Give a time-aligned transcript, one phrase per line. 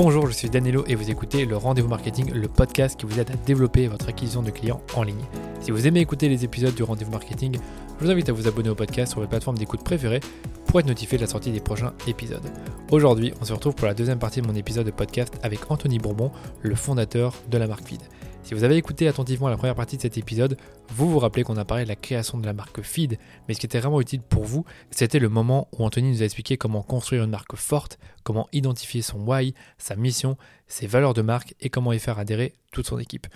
[0.00, 3.32] Bonjour, je suis Danilo et vous écoutez le Rendez-vous Marketing, le podcast qui vous aide
[3.32, 5.24] à développer votre acquisition de clients en ligne.
[5.60, 7.58] Si vous aimez écouter les épisodes du Rendez-vous Marketing,
[7.98, 10.20] je vous invite à vous abonner au podcast sur votre plateforme d'écoute préférée
[10.66, 12.48] pour être notifié de la sortie des prochains épisodes.
[12.92, 15.98] Aujourd'hui, on se retrouve pour la deuxième partie de mon épisode de podcast avec Anthony
[15.98, 16.30] Bourbon,
[16.62, 18.02] le fondateur de la marque Feed.
[18.48, 20.56] Si vous avez écouté attentivement la première partie de cet épisode,
[20.88, 23.60] vous vous rappelez qu'on a parlé de la création de la marque Feed, mais ce
[23.60, 26.82] qui était vraiment utile pour vous, c'était le moment où Anthony nous a expliqué comment
[26.82, 31.68] construire une marque forte, comment identifier son why, sa mission, ses valeurs de marque et
[31.68, 33.26] comment y faire adhérer toute son équipe.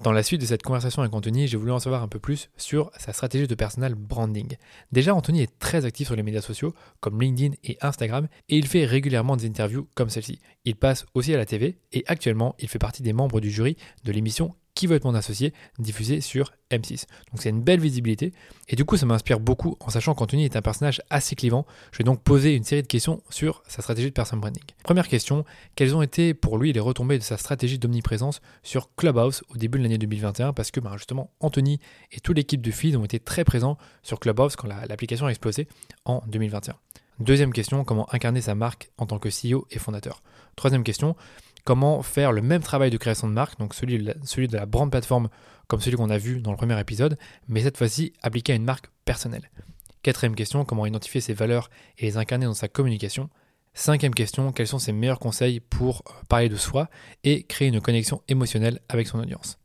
[0.00, 2.50] Dans la suite de cette conversation avec Anthony, j'ai voulu en savoir un peu plus
[2.56, 4.56] sur sa stratégie de personal branding.
[4.92, 8.68] Déjà, Anthony est très actif sur les médias sociaux comme LinkedIn et Instagram et il
[8.68, 10.38] fait régulièrement des interviews comme celle-ci.
[10.64, 13.76] Il passe aussi à la TV et actuellement, il fait partie des membres du jury
[14.04, 17.06] de l'émission qui veut être mon associé, diffusé sur M6.
[17.32, 18.32] Donc c'est une belle visibilité.
[18.68, 21.66] Et du coup, ça m'inspire beaucoup en sachant qu'Anthony est un personnage assez clivant.
[21.90, 24.62] Je vais donc poser une série de questions sur sa stratégie de personal branding.
[24.84, 29.42] Première question, quelles ont été pour lui les retombées de sa stratégie d'omniprésence sur Clubhouse
[29.48, 31.80] au début de l'année 2021 Parce que ben, justement, Anthony
[32.12, 35.66] et toute l'équipe de Feed ont été très présents sur Clubhouse quand l'application a explosé
[36.04, 36.76] en 2021.
[37.18, 40.22] Deuxième question, comment incarner sa marque en tant que CEO et fondateur?
[40.54, 41.16] Troisième question,
[41.68, 45.28] comment faire le même travail de création de marque, donc celui de la, brand plateforme
[45.66, 48.64] comme celui qu'on a vu dans le premier épisode, mais cette fois-ci appliqué à une
[48.64, 49.50] marque personnelle.
[50.02, 53.28] Quatrième question, comment identifier ses valeurs et les incarner dans sa communication?
[53.74, 56.88] Cinquième question, quels sont ses meilleurs conseils pour euh, parler de soi
[57.22, 59.58] et créer une connexion émotionnelle avec son audience?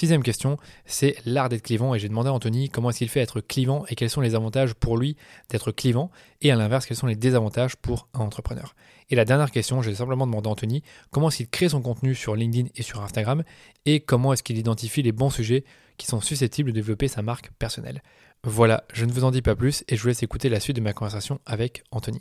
[0.00, 0.56] Sixième question,
[0.86, 3.84] c'est l'art d'être clivant et j'ai demandé à Anthony comment est-ce qu'il fait être clivant
[3.90, 5.14] et quels sont les avantages pour lui
[5.50, 8.74] d'être clivant et à l'inverse quels sont les désavantages pour un entrepreneur.
[9.10, 12.14] Et la dernière question, j'ai simplement demandé à Anthony comment est-ce qu'il crée son contenu
[12.14, 13.44] sur LinkedIn et sur Instagram
[13.84, 15.64] et comment est-ce qu'il identifie les bons sujets
[15.98, 18.02] qui sont susceptibles de développer sa marque personnelle.
[18.42, 20.76] Voilà, je ne vous en dis pas plus et je vous laisse écouter la suite
[20.76, 22.20] de ma conversation avec Anthony.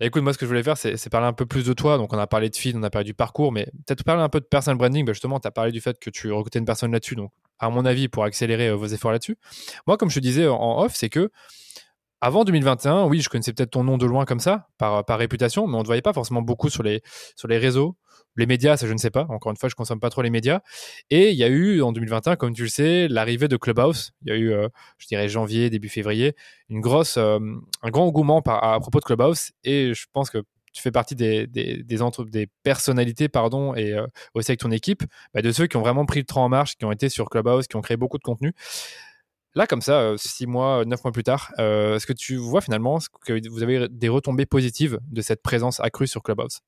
[0.00, 1.98] Écoute, moi, ce que je voulais faire, c'est parler un peu plus de toi.
[1.98, 4.28] Donc, on a parlé de feed, on a parlé du parcours, mais peut-être parler un
[4.28, 5.04] peu de personal branding.
[5.04, 7.16] Bah, justement, tu as parlé du fait que tu recrutais une personne là-dessus.
[7.16, 9.36] Donc, à mon avis, pour accélérer euh, vos efforts là-dessus.
[9.88, 11.30] Moi, comme je te disais en off, c'est que
[12.20, 15.74] avant 2021, oui, je connaissais peut-être ton nom de loin comme ça, par, réputation, mais
[15.74, 17.02] on ne te voyait pas forcément beaucoup sur les
[17.48, 17.96] réseaux.
[18.38, 19.26] Les médias, ça, je ne sais pas.
[19.30, 20.60] Encore une fois, je consomme pas trop les médias.
[21.10, 24.12] Et il y a eu, en 2021, comme tu le sais, l'arrivée de Clubhouse.
[24.22, 24.68] Il y a eu, euh,
[24.98, 26.36] je dirais, janvier, début février,
[26.68, 27.40] une grosse, euh,
[27.82, 29.50] un grand engouement à, propos de Clubhouse.
[29.64, 30.38] Et je pense que
[30.72, 34.70] tu fais partie des, des, des, entre, des personnalités, pardon, et euh, aussi avec ton
[34.70, 35.02] équipe,
[35.34, 37.28] bah, de ceux qui ont vraiment pris le train en marche, qui ont été sur
[37.30, 38.52] Clubhouse, qui ont créé beaucoup de contenu.
[39.56, 43.48] Là, comme ça, six mois, neuf mois plus tard, est-ce que tu vois finalement que
[43.48, 46.60] vous avez des retombées positives de cette présence accrue sur Clubhouse?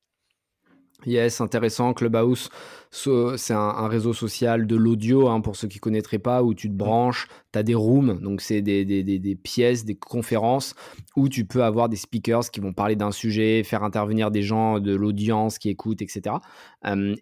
[1.07, 1.95] Yes, intéressant.
[1.95, 2.51] Clubhouse,
[2.91, 6.69] c'est un, réseau social de l'audio, hein, pour ceux qui ne connaîtraient pas, où tu
[6.69, 10.75] te branches, tu as des rooms, donc c'est des, pièces, des conférences,
[11.17, 14.79] où tu peux avoir des speakers qui vont parler d'un sujet, faire intervenir des gens
[14.79, 16.37] de l'audience qui écoutent, etc.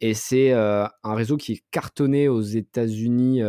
[0.01, 3.43] et c'est un réseau qui est cartonné aux États-Unis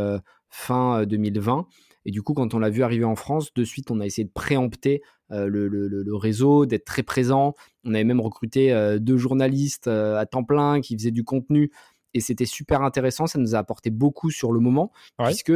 [0.50, 1.68] fin 2020.
[2.06, 4.26] Et du coup, quand on l'a vu arriver en France, de suite, on a essayé
[4.26, 5.02] de préempter
[5.32, 7.54] euh, le, réseau, d'être très présent.
[7.84, 11.72] On avait même recruté euh, deux journalistes euh, à temps plein qui faisaient du contenu.
[12.14, 13.28] Et c'était super intéressant.
[13.28, 15.54] Ça nous a apporté beaucoup sur le moment, puisque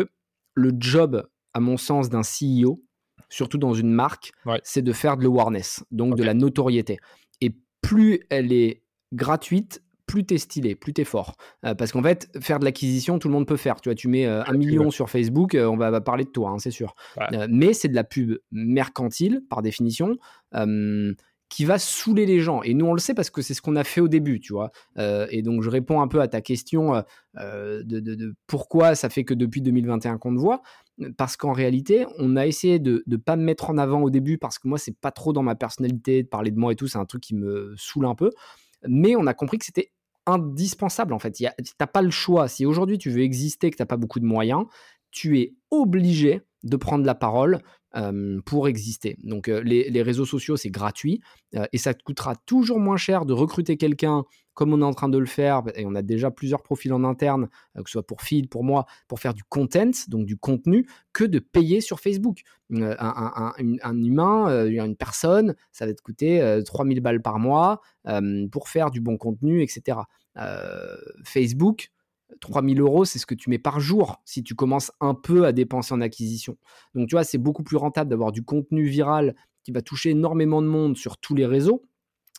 [0.54, 2.84] le job, à mon sens, d'un CEO,
[3.30, 4.32] surtout dans une marque,
[4.64, 7.00] c'est de faire de l'awareness, donc de la notoriété.
[7.42, 9.82] Et plus elle est gratuite,
[10.14, 11.38] plus t'es stylé, plus t'es fort.
[11.66, 13.82] Euh, parce qu'en fait, faire de l'acquisition, tout le monde peut faire.
[13.82, 16.52] Tu vois, tu mets euh, un million sur Facebook, euh, on va, parler de toi,
[16.52, 16.94] hein, c'est sûr.
[17.50, 20.16] mais c'est de la pub mercantile, par définition,
[21.50, 22.62] qui va saouler les gens.
[22.62, 24.54] Et nous, on le sait parce que c'est ce qu'on a fait au début, tu
[24.54, 24.70] vois.
[25.00, 27.04] et donc, je réponds un peu à ta question
[27.36, 30.62] de, pourquoi ça fait que depuis 2021 qu'on te voit.
[31.18, 34.38] Parce qu'en réalité, on a essayé de ne pas me mettre en avant au début
[34.38, 36.88] parce que moi, c'est pas trop dans ma personnalité de parler de moi et tout.
[36.88, 38.30] C'est un truc qui me saoule un peu
[38.88, 39.92] mais on a compris que c'était
[40.26, 41.32] indispensable en fait.
[41.32, 41.46] Tu
[41.80, 42.48] n'as pas le choix.
[42.48, 44.66] Si aujourd'hui tu veux exister, que tu n'as pas beaucoup de moyens,
[45.12, 47.60] tu es obligé de prendre la parole
[48.46, 49.18] pour exister.
[49.24, 51.22] Donc les, réseaux sociaux, c'est gratuit
[51.72, 54.24] et ça te coûtera toujours moins cher de recruter quelqu'un
[54.54, 57.04] comme on est en train de le faire, et on a déjà plusieurs profils en
[57.04, 60.88] interne, que ce soit pour Feed, pour moi, pour faire du content, donc du contenu,
[61.12, 62.42] que de payer sur Facebook.
[62.72, 63.54] un,
[63.94, 67.82] humain, une personne, ça va te coûter 3000 balles par mois
[68.52, 70.00] pour faire du bon contenu, etc.
[71.24, 71.92] Facebook,
[72.40, 75.52] 3000 euros, c'est ce que tu mets par jour si tu commences un peu à
[75.52, 76.58] dépenser en acquisition.
[76.96, 80.62] Donc tu vois, c'est beaucoup plus rentable d'avoir du contenu viral qui va toucher énormément
[80.62, 81.84] de monde sur tous les réseaux.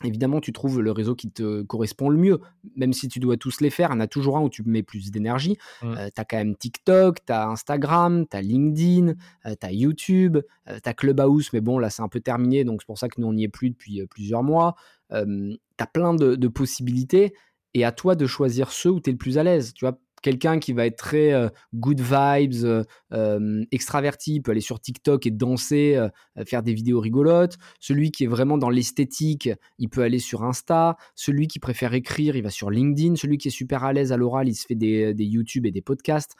[0.03, 2.41] Évidemment, tu trouves le réseau qui te correspond le mieux,
[2.75, 4.61] même si tu dois tous les faire, il y en a toujours un où tu
[4.63, 5.57] mets plus d'énergie.
[5.81, 5.87] Mmh.
[5.87, 9.13] Euh, tu as quand même TikTok, tu as Instagram, tu as LinkedIn,
[9.45, 10.37] euh, tu as YouTube,
[10.67, 13.07] euh, tu as Clubhouse, mais bon, là c'est un peu terminé, donc c'est pour ça
[13.07, 14.75] que nous on n'y est plus depuis plusieurs mois.
[15.11, 17.33] tu as plein de possibilités
[17.75, 19.73] et à toi de choisir ceux où tu es le plus à l'aise.
[19.73, 22.83] Tu vois, quelqu'un qui va être très euh, good vibes, euh,
[23.13, 26.03] euh, extraverti, peut aller sur TikTok et danser,
[26.47, 27.57] faire des vidéos rigolotes.
[27.79, 30.97] Celui qui est vraiment dans l'esthétique, il peut aller sur Insta.
[31.13, 33.17] Celui qui préfère écrire, il va sur LinkedIn.
[33.17, 35.71] Celui qui est super à l'aise à l'oral, il se fait des, des YouTube et
[35.71, 36.35] des podcasts.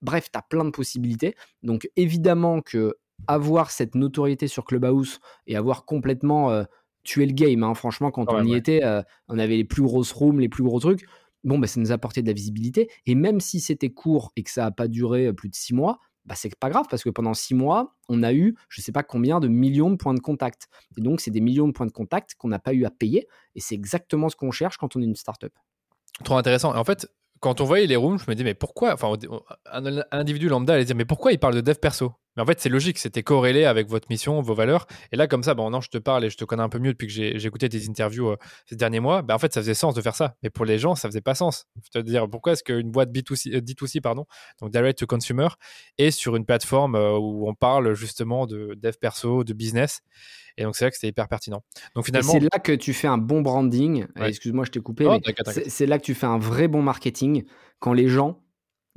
[0.00, 1.34] Bref, tu as plein de possibilités.
[1.64, 2.94] Donc évidemment que
[3.26, 6.64] avoir cette notoriété sur Clubhouse et avoir complètement
[7.02, 7.74] tué le game, hein.
[7.74, 8.82] franchement, quand on y était,
[9.28, 11.04] on avait les plus grosses rooms, les plus gros trucs
[11.44, 12.90] bon, bah, ça nous a apporté de la visibilité.
[13.06, 16.00] Et même si c'était court et que ça n'a pas duré plus de six mois,
[16.24, 18.92] bah, c'est pas grave parce que pendant six mois, on a eu je ne sais
[18.92, 20.68] pas combien de millions de points de contact.
[20.96, 23.28] Et donc, c'est des millions de points de contact qu'on n'a pas eu à payer.
[23.54, 25.52] Et c'est exactement ce qu'on cherche quand on est une startup.
[26.24, 26.74] Trop intéressant.
[26.74, 27.10] En fait,
[27.40, 29.12] quand on voyait les rooms, je me disais, mais pourquoi Enfin,
[29.70, 32.12] un individu lambda allait dire, mais pourquoi il parle de dev perso?
[32.36, 34.86] Mais en fait, c'est logique, c'était corrélé avec votre mission, vos valeurs.
[35.12, 36.78] Et là, comme ça, bon, non, je te parle et je te connais un peu
[36.78, 38.36] mieux depuis que j'ai écouté tes interviews euh,
[38.66, 39.22] ces derniers mois.
[39.22, 40.36] Ben, en fait, ça faisait sens de faire ça.
[40.42, 41.66] Mais pour les gens, ça faisait pas sens.
[41.94, 44.26] Je dire, pourquoi est-ce qu'une boîte B2C, euh, D2C, pardon,
[44.60, 45.48] donc direct to consumer,
[45.98, 50.02] est sur une plateforme euh, où on parle justement de dev perso, de business
[50.56, 51.62] et donc, c'est là que c'était hyper pertinent.
[51.94, 52.32] Donc, finalement.
[52.32, 54.06] C'est là que tu fais un bon branding.
[54.16, 55.06] Excuse-moi, je t'ai coupé.
[55.06, 55.18] Oh,
[55.66, 57.44] c'est là que tu fais un vrai bon marketing
[57.80, 58.40] quand les gens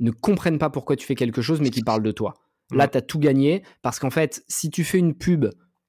[0.00, 2.34] ne comprennent pas pourquoi tu fais quelque chose, mais qui parlent de toi.
[2.72, 5.46] Là, tu as tout gagné parce qu'en fait, si tu fais une pub,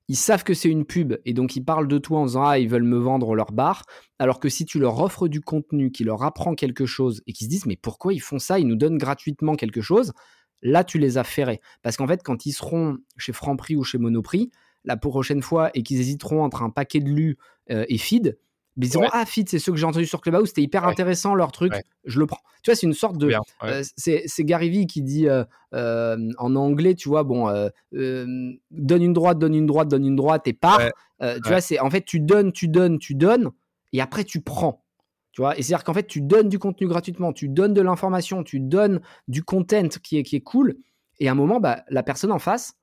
[0.08, 2.58] ils savent que c'est une pub et donc ils parlent de toi en disant Ah,
[2.58, 3.86] ils veulent me vendre leur bar.
[4.18, 7.46] Alors que si tu leur offres du contenu qui leur apprend quelque chose et qu'ils
[7.46, 8.60] se disent Mais pourquoi ils font ça?
[8.60, 10.14] Ils nous donnent gratuitement quelque chose.
[10.62, 11.62] Là, tu les as ferrés.
[11.84, 14.52] Parce qu'en fait, quand ils seront chez Franprix ou chez Monoprix,
[14.84, 17.38] la prochaine fois et qu'ils hésiteront entre un paquet de lus
[17.70, 18.38] euh, et feed,
[18.80, 21.36] mais ils diront Ah, Fit, c'est ceux que j'ai entendu sur Clubhouse, c'était hyper intéressant
[21.36, 21.74] leur truc,
[22.06, 22.40] je le prends.
[22.64, 23.30] Tu vois, c'est une sorte de.
[23.64, 25.44] Euh, c'est Gary Vee qui dit euh,
[25.74, 27.50] euh, en anglais, tu vois, bon,
[27.92, 30.82] donne une droite, donne une droite, donne une droite et pars.
[31.22, 33.52] tu vois, c'est en fait, tu donnes, tu donnes, tu donnes
[33.92, 34.86] et après tu prends.
[35.34, 38.44] Tu vois, et c'est-à-dire qu'en fait, tu donnes du contenu gratuitement, tu donnes de l'information,
[38.44, 40.78] tu donnes du content qui est, qui est cool.
[41.20, 42.74] Et à un moment, bah, la personne en face,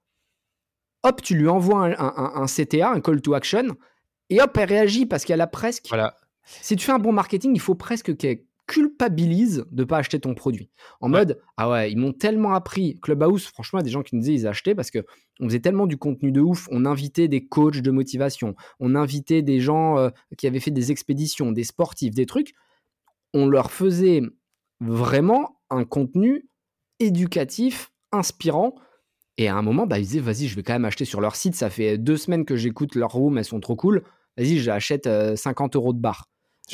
[1.02, 3.76] hop, tu lui envoies un, un CTA, un call to action
[4.30, 5.86] et hop, elle réagit parce qu'elle a presque.
[5.88, 6.16] Voilà.
[6.44, 10.34] Si tu fais un bon marketing, il faut presque qu'elle culpabilise de pas acheter ton
[10.34, 10.70] produit.
[11.00, 12.98] En mode, ah ouais, ils m'ont tellement appris.
[13.00, 15.04] Clubhouse, franchement, il y a des gens qui nous disaient ils achetaient parce que
[15.38, 16.68] on faisait tellement du contenu de ouf.
[16.72, 20.90] On invitait des coachs de motivation, on invitait des gens euh, qui avaient fait des
[20.90, 22.54] expéditions, des sportifs, des trucs.
[23.34, 24.22] On leur faisait
[24.80, 26.48] vraiment un contenu
[26.98, 28.74] éducatif, inspirant.
[29.38, 31.36] Et à un moment, bah, ils disaient, vas-y, je vais quand même acheter sur leur
[31.36, 31.54] site.
[31.54, 34.02] Ça fait deux semaines que j'écoute leur room, elles sont trop cool
[34.36, 36.28] vas-y, j'achète 50 euh, euros de bar.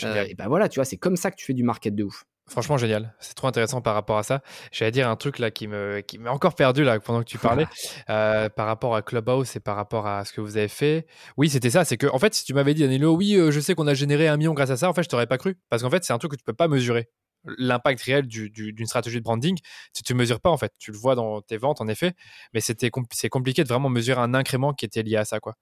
[0.04, 2.04] Euh, et ben voilà, tu vois, c'est comme ça que tu fais du market de
[2.04, 2.24] ouf.
[2.48, 3.14] Franchement, génial.
[3.20, 4.42] C'est trop intéressant par rapport à ça.
[4.72, 7.38] J'allais dire un truc là qui me qui m'a encore perdu là pendant que tu
[7.38, 7.66] parlais
[8.10, 11.06] euh, par rapport à Clubhouse et par rapport à ce que vous avez fait.
[11.36, 11.84] Oui, c'était ça.
[11.84, 14.28] C'est que en fait, si tu m'avais dit Danilo, oui, je sais qu'on a généré
[14.28, 16.12] un million grâce à ça, en fait, je t'aurais pas cru parce qu'en fait, c'est
[16.12, 17.08] un truc que tu peux pas mesurer
[17.58, 19.58] l'impact réel d'une stratégie de branding,
[20.04, 20.72] tu ne mesures pas en fait.
[20.78, 22.12] Tu le vois dans tes ventes en effet,
[22.54, 25.56] mais c'était c'est compliqué de vraiment mesurer un incrément qui était lié à ça quoi.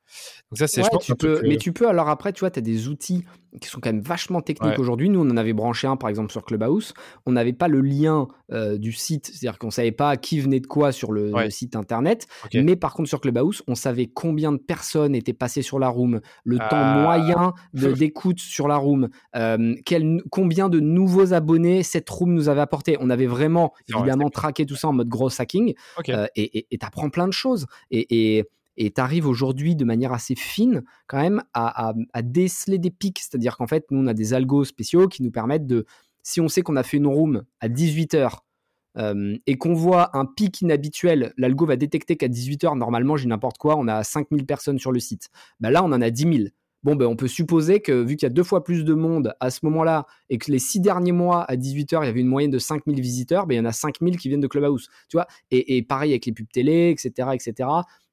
[0.50, 2.88] Donc ça c'est tu peux, mais tu peux alors après tu vois tu as des
[2.88, 3.25] outils
[3.61, 5.09] qui sont quand même vachement techniques aujourd'hui.
[5.09, 6.94] Nous on en avait branché un par exemple sur Clubhouse,
[7.27, 10.67] on n'avait pas le lien euh, du site, c'est-à-dire qu'on savait pas qui venait de
[10.67, 15.15] quoi sur le, site internet, mais par contre sur Clubhouse, on savait combien de personnes
[15.15, 17.03] étaient passées sur la room, le temps ah.
[17.03, 22.60] moyen d'écoute sur la room, euh, quel, combien de nouveaux abonnés cette room nous avait
[22.60, 22.96] apporté.
[23.00, 25.74] On avait vraiment, évidemment, traqué tout ça en mode gros hacking.
[26.08, 27.67] Euh, et tu apprends plein de choses.
[27.91, 28.44] Et
[28.77, 33.19] tu arrives aujourd'hui de manière assez fine quand même à, déceler des pics.
[33.19, 35.86] C'est-à-dire qu'en fait, nous, on a des algos spéciaux qui nous permettent de,
[36.22, 38.39] si on sait qu'on a fait une room à 18h
[38.98, 43.58] euh, et qu'on voit un pic inhabituel, l'algo va détecter qu'à 18h, normalement, j'ai n'importe
[43.58, 45.29] quoi, on a 5000 personnes sur le site.
[45.60, 46.48] Bah là, on en a 10 000
[46.82, 49.34] bon, ben, on peut supposer que vu qu'il y a deux fois plus de monde
[49.41, 52.29] à ce moment-là et que les six derniers mois à 18h, il y avait une
[52.29, 54.89] moyenne de 5000 visiteurs, ben, il y en a 5000 qui viennent de Clubhouse.
[55.08, 55.27] Tu vois?
[55.51, 57.31] Et, pareil avec les pubs télé, etc.
[57.34, 57.69] etc.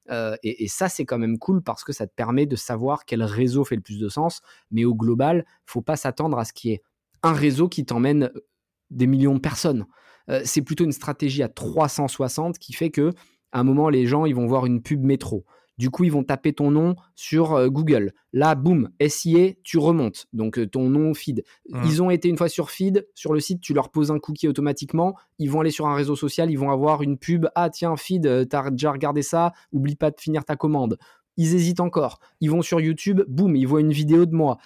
[0.09, 3.23] Euh, et, ça, c'est quand même cool parce que ça te permet de savoir quel
[3.23, 4.41] réseau fait le plus de sens.
[4.71, 6.81] Mais au global, faut pas s'attendre à ce qu'il y ait
[7.23, 8.45] un réseau qui t'emmène euh,
[8.89, 9.85] des millions de personnes.
[10.29, 13.11] Euh, c'est plutôt une stratégie à 360 qui fait que
[13.53, 15.45] à un moment, les gens, ils vont voir une pub métro.
[15.77, 18.13] Du coup, ils vont taper ton nom sur euh, Google.
[18.33, 20.25] Là, boum, SIA, tu remontes.
[20.33, 21.43] Donc, euh, ton nom feed.
[21.69, 21.81] Mmh.
[21.85, 24.47] Ils ont été une fois sur feed, sur le site, tu leur poses un cookie
[24.47, 25.15] automatiquement.
[25.37, 27.47] Ils vont aller sur un réseau social, ils vont avoir une pub.
[27.53, 30.97] Ah, tiens, feed, euh, t'as déjà regardé ça, oublie pas de finir ta commande.
[31.37, 32.19] Ils hésitent encore.
[32.41, 34.57] Ils vont sur YouTube, boum, ils voient une vidéo de moi.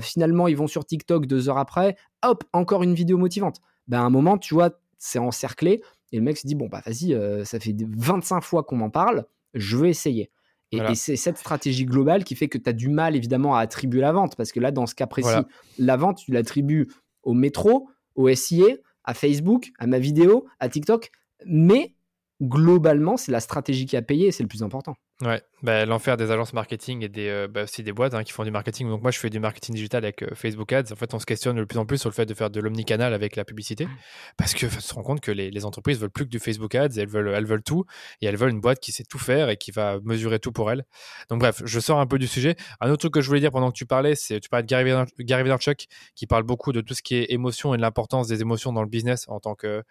[0.00, 3.56] finalement, ils vont sur TikTok deux heures après, hop, encore une vidéo motivante.
[3.88, 5.82] Ben, à un moment, tu vois, c'est encerclé.
[6.12, 9.26] Et le mec se dit, bon, bah vas-y, ça fait 25 fois qu'on m'en parle,
[9.54, 10.30] je vais essayer.
[10.72, 14.00] Et, c'est cette stratégie globale qui fait que tu as du mal évidemment à attribuer
[14.00, 15.42] la vente, parce que là, dans ce cas précis,
[15.78, 16.88] la vente, tu l'attribues
[17.22, 21.10] au métro, au SIA, à Facebook, à ma vidéo, à TikTok,
[21.44, 21.94] mais
[22.42, 24.94] globalement, c'est la stratégie qui a payé c'est le plus important.
[25.22, 28.32] Ouais, bah, l'enfer des agences marketing et des, euh, bah, aussi des boîtes hein, qui
[28.32, 28.88] font du marketing.
[28.88, 30.92] Donc moi, je fais du marketing digital avec euh, Facebook Ads.
[30.92, 32.60] En fait, on se questionne de plus en plus sur le fait de faire de
[32.60, 33.88] l'omnicanal avec la publicité,
[34.36, 36.98] parce que se rend compte que les, les, entreprises veulent plus que du Facebook Ads,
[36.98, 37.84] elles veulent, elles veulent tout,
[38.20, 40.70] et elles veulent une boîte qui sait tout faire et qui va mesurer tout pour
[40.70, 40.84] elles.
[41.28, 42.56] Donc bref, je sors un peu du sujet.
[42.80, 44.68] Un autre truc que je voulais dire pendant que tu parlais, c'est tu parlais de
[44.68, 44.90] Gary,
[45.20, 48.40] Gary Vaynerchuk qui parle beaucoup de tout ce qui est émotion et de l'importance des
[48.40, 49.82] émotions dans le business en tant que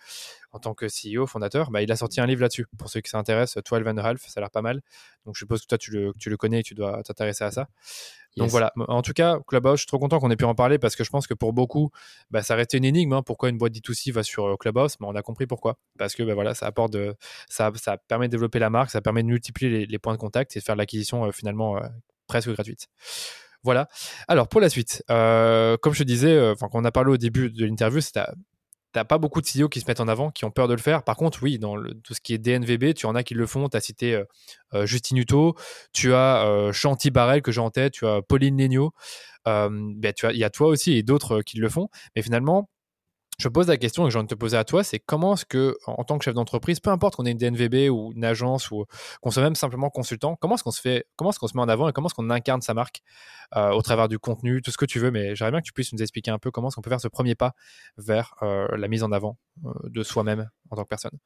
[0.51, 2.65] en tant que CEO, fondateur, bah, il a sorti un livre là-dessus.
[2.77, 4.81] Pour ceux qui s'intéressent, 12 and a half, ça a l'air pas mal.
[5.25, 7.51] Donc je suppose que toi, tu le, tu le connais et tu dois t'intéresser à
[7.51, 7.67] ça.
[8.37, 10.79] Donc voilà, en tout cas, Clubhouse, je suis trop content qu'on ait pu en parler
[10.79, 11.91] parce que je pense que pour beaucoup,
[12.31, 13.13] bah, ça restait une énigme.
[13.13, 14.95] Hein, pourquoi une boîte D2C va sur euh, Clubhouse?
[14.99, 15.77] Mais on a compris pourquoi.
[15.97, 17.15] Parce que bah, voilà, ça apporte de,
[17.49, 20.55] ça, ça permet de développer la marque, ça permet de multiplier les, points de contact
[20.55, 21.81] et de faire l'acquisition euh, finalement euh,
[22.27, 22.87] presque gratuite.
[23.63, 23.89] Voilà.
[24.29, 27.49] Alors pour la suite, comme je te disais, enfin quand on a parlé au début
[27.49, 28.21] de l'interview, c'était
[28.91, 30.79] t'as pas beaucoup de CEO qui se mettent en avant, qui ont peur de le
[30.79, 31.03] faire.
[31.03, 33.69] Par contre, oui, dans tout ce qui est DNVB, tu en as qui le font.
[33.69, 34.23] Tu as cité euh,
[34.73, 35.23] euh, Justine
[35.93, 38.91] tu as euh, Chanty Barrel que j'ai en tête, tu as Pauline Legno.
[39.45, 41.89] Ben, tu il y a toi aussi et d'autres qui le font.
[42.15, 42.69] Mais finalement,
[43.39, 45.33] je pose la question et que j'ai envie de te poser à toi, c'est comment
[45.33, 48.25] est-ce que, en tant que chef d'entreprise, peu importe qu'on ait une DNVB ou une
[48.25, 48.85] agence ou
[49.21, 51.63] qu'on soit même simplement consultant, comment est-ce qu'on se fait, comment est-ce qu'on se met
[51.63, 53.01] en avant et comment est-ce qu'on incarne sa marque
[53.55, 55.71] euh, au travers du contenu, tout ce que tu veux, mais j'aimerais bien que tu
[55.71, 57.53] puisses nous expliquer un peu comment est-ce qu'on peut faire ce premier pas
[57.97, 61.17] vers euh, la mise en avant euh, de soi-même en tant que personne.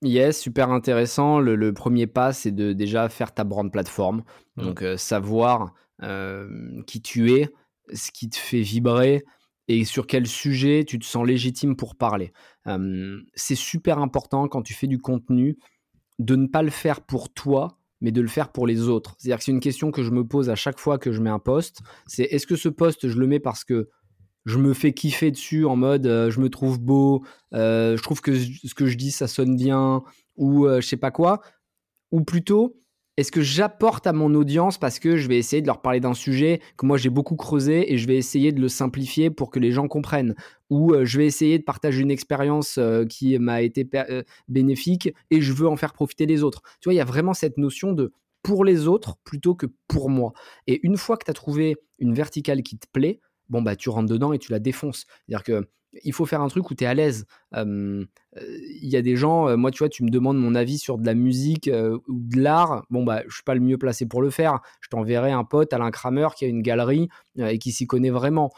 [0.00, 1.40] Yes, super intéressant.
[1.40, 4.22] Le, premier pas, c'est de déjà faire ta brand plateforme.
[4.56, 4.62] Mmh.
[4.62, 5.72] Donc, savoir
[6.86, 7.48] qui tu es,
[7.94, 9.22] ce qui te fait vibrer,
[9.68, 12.32] et sur quel sujet tu te sens légitime pour parler.
[13.34, 15.56] c'est super important quand tu fais du contenu
[16.18, 19.14] de ne pas le faire pour toi, mais de le faire pour les autres.
[19.18, 21.30] C'est-à-dire que c'est une question que je me pose à chaque fois que je mets
[21.30, 21.80] un post.
[22.06, 23.88] C'est est-ce que ce post, je le mets parce que
[24.44, 28.74] je me fais kiffer dessus en mode je me trouve beau, je trouve que ce
[28.74, 30.02] que je dis ça sonne bien,
[30.36, 31.40] ou je sais pas quoi,
[32.10, 32.76] ou plutôt
[33.22, 36.12] est-ce que j'apporte à mon audience parce que je vais essayer de leur parler d'un
[36.12, 39.60] sujet que moi j'ai beaucoup creusé et je vais essayer de le simplifier pour que
[39.60, 40.34] les gens comprennent?
[40.70, 45.14] Ou euh, je vais essayer de partager une expérience euh, qui m'a été euh, bénéfique
[45.30, 46.62] et je veux en faire profiter les autres.
[46.80, 48.12] Tu vois, il y a vraiment cette notion de
[48.42, 50.32] pour les autres plutôt que pour moi.
[50.66, 53.88] Et une fois que tu as trouvé une verticale qui te plaît, bon bah tu
[53.88, 55.06] rentres dedans et tu la défonces.
[55.28, 55.68] C'est-à-dire que
[56.04, 57.26] il faut faire un truc où tu es à l'aise.
[57.54, 58.08] Il
[58.82, 61.14] y a des gens, moi, tu vois, tu me demandes mon avis sur de la
[61.14, 61.70] musique
[62.08, 62.84] ou de l'art.
[62.90, 64.60] Bon, bah, je suis pas le mieux placé pour le faire.
[64.80, 67.08] Je t'enverrai un pote, Alain Kramer, qui a une galerie
[67.38, 68.52] et qui s'y connaît vraiment.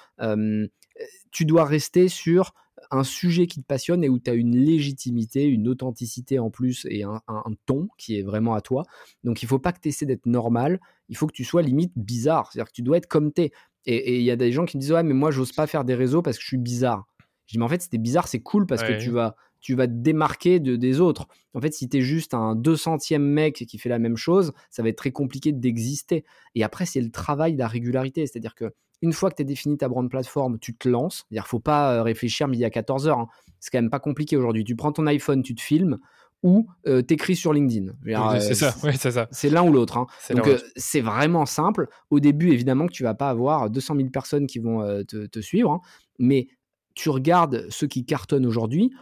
[1.30, 2.52] tu dois rester sur
[2.90, 6.86] un sujet qui te passionne et où tu as une légitimité, une authenticité en plus
[6.88, 7.20] et un,
[7.66, 8.84] ton qui est vraiment à toi.
[9.24, 11.92] Donc il faut pas que tu essaies d'être normal, il faut que tu sois limite
[11.96, 12.50] bizarre.
[12.52, 13.52] C'est-à-dire que tu dois être comme tu es.
[13.86, 15.84] Et il y a des gens qui me disent Ouais, mais moi, j'ose pas faire
[15.84, 17.06] des réseaux parce que je suis bizarre.
[17.46, 19.86] Je dis, mais en fait, c'était bizarre, c'est cool parce que tu vas, tu vas
[19.86, 21.26] te démarquer de, des autres.
[21.54, 24.82] En fait, si tu es juste un 200e mec qui fait la même chose, ça
[24.82, 26.24] va être très compliqué d'exister.
[26.54, 28.26] Et après, c'est le travail de la régularité.
[28.26, 28.72] C'est-à-dire que
[29.04, 31.26] une fois que tu as défini ta brand plateforme, tu te lances.
[31.30, 33.18] Il ne faut pas euh, réfléchir midi à 14 heures.
[33.18, 33.28] Hein.
[33.60, 34.64] C'est quand même pas compliqué aujourd'hui.
[34.64, 35.98] Tu prends ton iPhone, tu te filmes
[36.42, 37.92] ou euh, t'écris sur LinkedIn.
[38.40, 39.28] c'est ça, c'est ça.
[39.30, 39.96] C'est l'un ou l'autre.
[39.96, 40.06] Hein.
[40.30, 41.88] Donc euh, c'est vraiment simple.
[42.10, 45.40] Au début, évidemment que tu vas pas avoir 200 000 personnes qui vont te, te,
[45.40, 45.80] suivre, hein.
[46.18, 46.48] mais
[46.94, 48.92] tu regardes ceux qui cartonnent aujourd'hui,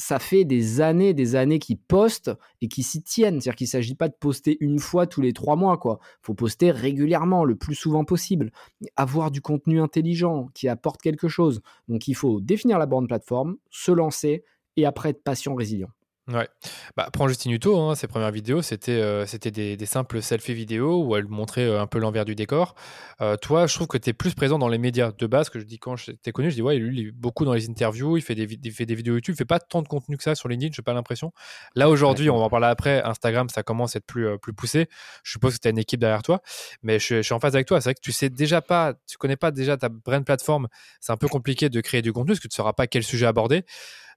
[0.00, 2.30] ça fait des années, des années qu'ils postent
[2.62, 3.40] et qui s'y tiennent.
[3.40, 5.78] C'est-à-dire qu'il ne s'agit pas de poster une fois tous les trois mois.
[5.84, 8.50] Il faut poster régulièrement, le plus souvent possible.
[8.96, 11.60] Avoir du contenu intelligent qui apporte quelque chose.
[11.88, 14.42] Donc il faut définir la borne plateforme, se lancer
[14.76, 15.90] et après être patient, résilient.
[16.32, 16.48] Ouais.
[16.96, 20.54] Bah, prends Justine Hutto, hein, ses premières vidéos, c'était euh, c'était des, des, simples selfies
[20.54, 22.76] vidéo où elle montrait euh, un peu l'envers du décor.
[23.20, 25.58] Euh, toi, je trouve que tu es plus présent dans les médias de base que
[25.58, 26.50] je dis quand t'ai connu.
[26.50, 28.86] Je dis, ouais, lui, il est beaucoup dans les interviews, il fait des, il fait
[28.86, 30.84] des vidéos YouTube, il fait pas tant de contenu que ça sur LinkedIn, je n'ai
[30.84, 31.32] pas l'impression.
[31.74, 34.86] Là, aujourd'hui, on va en parler après, Instagram, ça commence à être plus, plus poussé.
[35.24, 36.42] Je suppose que tu as une équipe derrière toi,
[36.84, 37.80] mais je, je suis en phase avec toi.
[37.80, 40.68] C'est vrai que tu sais déjà pas, tu connais pas déjà ta brand plateforme.
[41.00, 43.02] C'est un peu compliqué de créer du contenu parce que tu ne sauras pas quel
[43.02, 43.64] sujet aborder.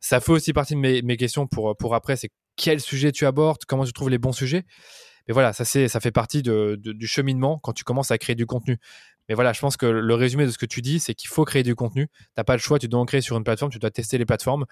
[0.03, 3.63] Ça fait aussi partie de mes, questions pour, pour après, c'est quel sujet tu abordes,
[3.65, 4.65] comment tu trouves les bons sujets.
[5.27, 8.45] Mais voilà, ça, ça fait partie de, du cheminement quand tu commences à créer du
[8.45, 8.79] contenu.
[9.29, 11.45] Mais voilà, je pense que le résumé de ce que tu dis, c'est qu'il faut
[11.45, 12.09] créer du contenu.
[12.09, 14.17] Tu n'as pas le choix, tu dois en créer sur une plateforme, tu dois tester
[14.17, 14.65] les plateformes,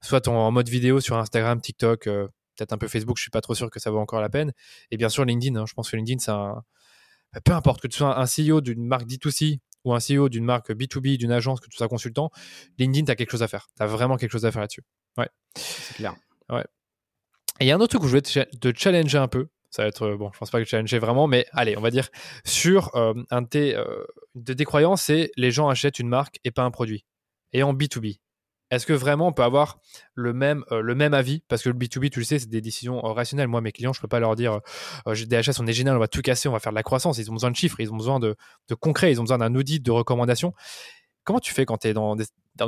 [0.00, 3.40] soit en, mode vidéo sur Instagram, TikTok, euh, peut-être un peu Facebook, je suis pas
[3.40, 4.52] trop sûr que ça vaut encore la peine.
[4.92, 5.64] Et bien sûr, LinkedIn, hein.
[5.66, 6.62] je pense que LinkedIn, c'est un.
[7.44, 9.58] Peu importe que tu sois un CEO d'une marque D2C
[9.88, 12.30] ou un CEO d'une marque B2B, d'une agence, que tu sois consultant,
[12.78, 13.68] LinkedIn, tu as quelque chose à faire.
[13.76, 14.84] Tu as vraiment quelque chose à faire là-dessus.
[15.16, 15.28] Ouais.
[15.56, 16.14] C'est clair.
[16.50, 16.64] Ouais.
[17.60, 19.48] Et il y a un autre truc où je voulais te, challenger un peu.
[19.70, 21.90] Ça va être, euh, bon, je pense pas que challenger vraiment, mais allez, on va
[21.90, 22.08] dire
[22.44, 24.04] sur euh, un de tes, euh,
[24.34, 27.04] de tes croyances, c'est les gens achètent une marque et pas un produit.
[27.52, 28.18] et en B2B
[28.70, 29.80] est-ce que vraiment on peut avoir
[30.14, 31.42] le même, euh, le même avis?
[31.48, 33.48] Parce que le B2B, tu le sais, c'est des décisions euh, rationnelles.
[33.48, 34.60] Moi, mes clients, je ne peux pas leur dire
[35.06, 37.18] euh, DHS, on est génial, on va tout casser, on va faire de la croissance.
[37.18, 38.36] Ils ont besoin de chiffres, ils ont besoin de,
[38.80, 40.52] concret, ils ont besoin d'un audit, de recommandations.
[41.24, 42.16] Comment tu fais quand tu es dans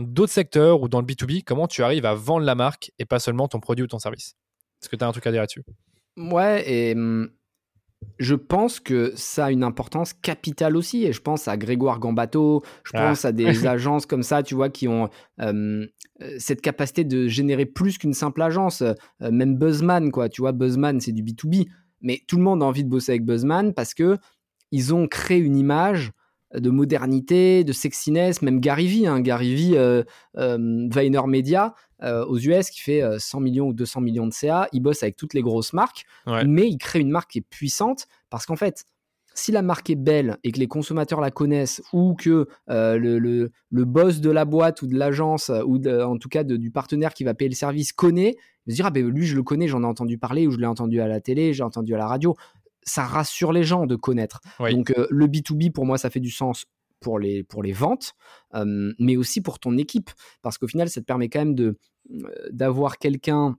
[0.00, 3.18] d'autres secteurs ou dans le B2B Comment tu arrives à vendre la marque et pas
[3.18, 4.34] seulement ton produit ou ton service?
[4.82, 5.64] Est-ce que tu as un truc à dire là-dessus?
[6.16, 7.30] Ouais, et hum,
[8.18, 11.04] je pense que ça a une importance capitale aussi.
[11.04, 13.08] Et je pense à Grégoire Gambato, je ah.
[13.08, 15.08] pense à des agences comme ça, tu vois, qui ont
[15.40, 15.86] euh,
[16.38, 18.82] cette capacité de générer plus qu'une simple agence.
[18.82, 18.94] Euh,
[19.30, 20.28] même Buzzman, quoi.
[20.28, 21.68] Tu vois, Buzzman, c'est du B2B.
[22.02, 24.18] Mais tout le monde a envie de bosser avec Buzzman parce que
[24.70, 26.12] ils ont créé une image
[26.54, 30.02] de modernité, de sexiness, même Gary Vee, hein, Gary Vee, euh,
[30.34, 34.68] Vayner Media, euh, aux US qui fait 100 euh, millions ou 200 millions de CA.
[34.72, 36.04] Il bosse avec toutes les grosses marques,
[36.46, 38.84] mais il crée une marque qui est puissante parce qu'en fait,
[39.34, 43.18] si la marque est belle et que les consommateurs la connaissent ou que euh, le,
[43.18, 47.24] le, boss de la boîte ou de l'agence ou en tout cas du partenaire qui
[47.24, 49.82] va payer le service connaît, il se dire ah ben lui je le connais, j'en
[49.82, 52.34] ai entendu parler ou je l'ai entendu à la télé, j'ai entendu à la radio.
[52.82, 54.40] Ça rassure les gens de connaître.
[54.58, 56.66] Donc le B2B pour moi ça fait du sens
[57.00, 58.14] pour les, pour les ventes,
[58.98, 60.10] mais aussi pour ton équipe.
[60.42, 61.78] Parce qu'au final, ça te permet quand même de,
[62.50, 63.56] d'avoir quelqu'un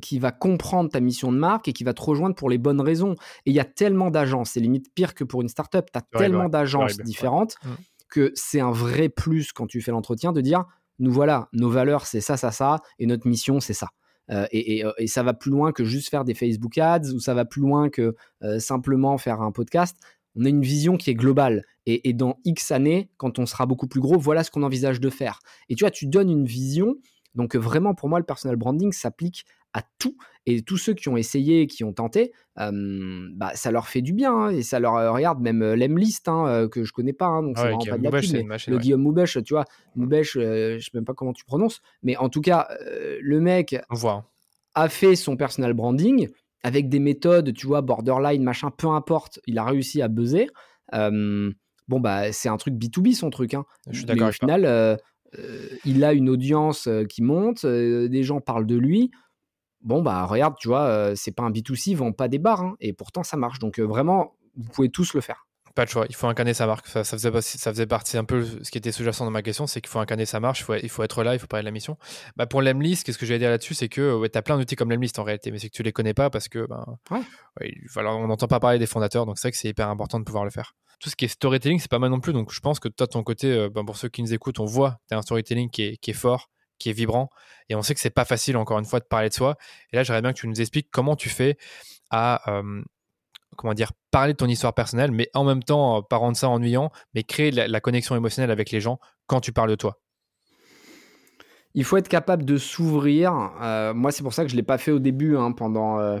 [0.00, 2.80] qui va comprendre ta mission de marque et qui va te rejoindre pour les bonnes
[2.80, 3.14] raisons.
[3.44, 6.18] Et il y a tellement d'agences, c'est limite pire que pour une startup, tu as
[6.18, 7.68] tellement d'agences différentes mmh.
[8.08, 10.64] que c'est un vrai plus quand tu fais l'entretien de dire,
[10.98, 13.88] nous voilà, nos valeurs c'est ça, ça, ça, et notre mission c'est ça.
[14.28, 17.44] Et, et, ça va plus loin que juste faire des Facebook ads ou ça va
[17.44, 18.16] plus loin que
[18.58, 19.96] simplement faire un podcast
[20.36, 21.64] on a une vision qui est globale.
[21.86, 25.08] Et, dans X années, quand on sera beaucoup plus gros, voilà ce qu'on envisage de
[25.08, 25.38] faire.
[25.68, 26.96] Et tu vois, tu donnes une vision.
[27.34, 30.16] Donc vraiment, pour moi, le personal branding s'applique à tout.
[30.46, 34.32] Et tous ceux qui ont essayé, qui ont tenté, bah, ça leur fait du bien.
[34.32, 37.26] Hein, et ça leur euh, regarde même euh, l'Emlist, hein, euh, que je connais pas.
[37.26, 39.64] Hein, donc c'est vraiment pas de la le Guillaume Moubèche, tu vois,
[39.96, 41.82] Moubèche, je sais même pas comment tu prononces.
[42.02, 42.68] Mais en tout cas,
[43.20, 43.76] le mec
[44.74, 46.28] a fait son personal branding
[46.66, 50.48] avec des méthodes, tu vois, borderline, machin, peu importe, il a réussi à buzzer.
[50.92, 53.54] bon, bah, c'est un truc B2B, son truc.
[53.54, 53.64] Hein.
[53.90, 54.28] Je suis d'accord.
[54.28, 54.96] Au final, euh,
[55.38, 59.10] euh, il a une audience euh, qui monte, des gens parlent de lui.
[59.86, 62.76] Bon, bah, regarde, tu vois, c'est pas un B2C, il vend pas des bars, hein,
[62.80, 63.60] et pourtant ça marche.
[63.60, 65.46] Donc, vraiment, vous pouvez tous le faire.
[65.76, 66.86] Pas de choix, il faut incarner sa marque.
[66.86, 69.82] Ça, faisait, ça faisait partie un peu ce qui était sous-jacent dans ma question, c'est
[69.82, 71.66] qu'il faut incarner sa marque, il faut, il faut être là, il faut parler de
[71.66, 71.98] la mission.
[72.34, 74.74] Bah pour l'Emlist, qu'est-ce que j'allais dire là-dessus C'est que ouais, tu as plein d'outils
[74.74, 76.82] comme l'Emlist en réalité, mais c'est que tu les connais pas parce que ben,
[77.96, 80.44] on n'entend pas parler des fondateurs, donc c'est vrai que c'est hyper important de pouvoir
[80.44, 80.74] le faire.
[80.98, 83.06] Tout ce qui est storytelling, c'est pas mal non plus, donc je pense que toi,
[83.06, 85.22] de ton côté, euh, ben, pour ceux qui nous écoutent, on voit tu as un
[85.22, 87.30] storytelling qui est, qui est fort, qui est vibrant,
[87.68, 89.56] et on sait que c'est pas facile, encore une fois, de parler de soi.
[89.92, 91.56] Et là, j'aimerais bien que tu nous expliques comment tu fais
[92.10, 92.82] à euh,
[93.56, 96.92] comment dire, parler de ton histoire personnelle, mais en même temps, pas rendre ça ennuyant,
[97.14, 99.98] mais créer la, connexion émotionnelle avec les gens quand tu parles de toi
[101.74, 103.32] Il faut être capable de s'ouvrir.
[103.60, 105.98] Euh, moi, c'est pour ça que je ne l'ai pas fait au début, hein, pendant
[105.98, 106.20] euh,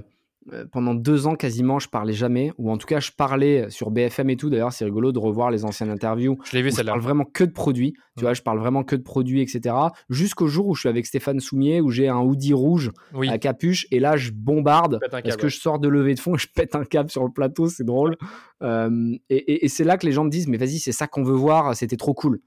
[0.72, 4.30] pendant deux ans quasiment, je parlais jamais, ou en tout cas, je parlais sur BFM
[4.30, 4.50] et tout.
[4.50, 6.38] D'ailleurs, c'est rigolo de revoir les anciennes interviews.
[6.44, 8.96] Je l'ai vu, Je parle vraiment que de produits, tu vois, je parle vraiment que
[8.96, 9.74] de produits, etc.
[10.08, 12.92] Jusqu'au jour où je suis avec Stéphane Soumier, où j'ai un hoodie rouge
[13.28, 16.38] à capuche, et là, je bombarde parce que je sors de levée de fond et
[16.38, 18.16] je pète un câble sur le plateau, c'est drôle.
[18.62, 21.34] Euh, et, c'est là que les gens me disent, mais vas-y, c'est ça qu'on veut
[21.34, 22.40] voir, c'était trop cool.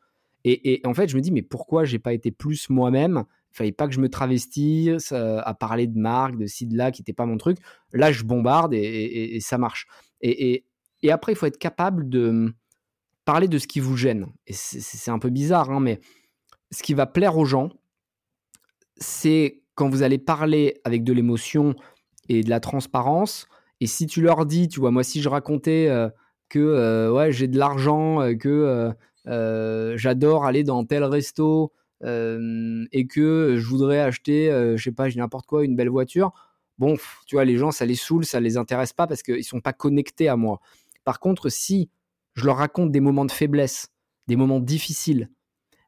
[0.46, 3.72] Et, et, en fait, je me dis, mais pourquoi j'ai pas été plus moi-même fallait
[3.72, 7.02] pas que je me travestisse euh, à parler de marque, de ci, de là, qui
[7.02, 7.58] n'était pas mon truc.
[7.94, 9.88] Là, je bombarde et, ça marche.
[10.22, 10.64] Et,
[11.10, 12.54] après, il faut être capable de hum,
[13.26, 14.28] parler de ce qui vous gêne.
[14.48, 16.00] Et c'est un peu bizarre, hein, mais
[16.72, 17.70] ce qui va plaire aux gens,
[18.98, 21.74] c'est quand vous allez parler avec de l'émotion
[22.28, 23.48] et de la transparence.
[23.80, 26.10] Et si tu leur dis, tu vois, moi, si je racontais euh,
[26.50, 28.92] que euh, ouais, j'ai de l'argent, que
[29.96, 35.66] j'adore aller dans tel resto, et que je voudrais acheter, je sais pas, n'importe quoi,
[35.66, 36.32] une belle voiture,
[36.78, 39.62] bon, tu vois, les gens, ça les saoule, ça les intéresse pas parce qu'ils sont
[39.62, 40.62] pas connectés à moi.
[41.04, 41.90] Par contre, si
[42.36, 43.90] je leur raconte des moments de faiblesse,
[44.28, 45.30] des moments difficiles,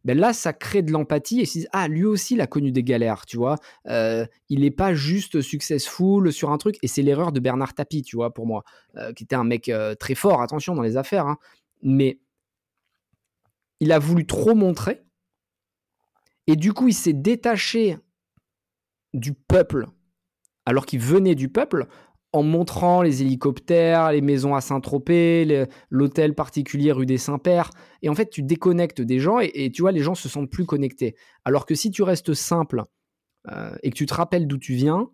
[0.04, 2.47] ben là, ça crée de l'empathie et ils se disent, ah, lui aussi, il a
[2.47, 3.58] connu des galères, tu vois.
[3.86, 6.78] il n'est pas juste successful sur un truc.
[6.82, 8.63] Et c'est l'erreur de Bernard Tapie, tu vois, pour moi,
[9.15, 11.28] qui était un mec très fort, attention, dans les affaires.
[11.28, 11.38] Hein.
[11.84, 12.19] Mais
[13.80, 15.04] il a voulu trop montrer
[16.51, 17.97] et du coup, il s'est détaché
[19.13, 19.87] du peuple,
[20.65, 21.87] alors qu'il venait du peuple,
[22.33, 27.69] en montrant les hélicoptères, les maisons à Saint-Tropez, l'hôtel particulier rue des Saints-Pères.
[28.01, 30.65] Et en fait, tu déconnectes des gens et, tu vois, les gens se sentent plus
[30.65, 31.15] connectés.
[31.45, 32.83] Alors que si tu restes simple
[33.49, 35.09] euh, et que tu te rappelles d'où tu viens,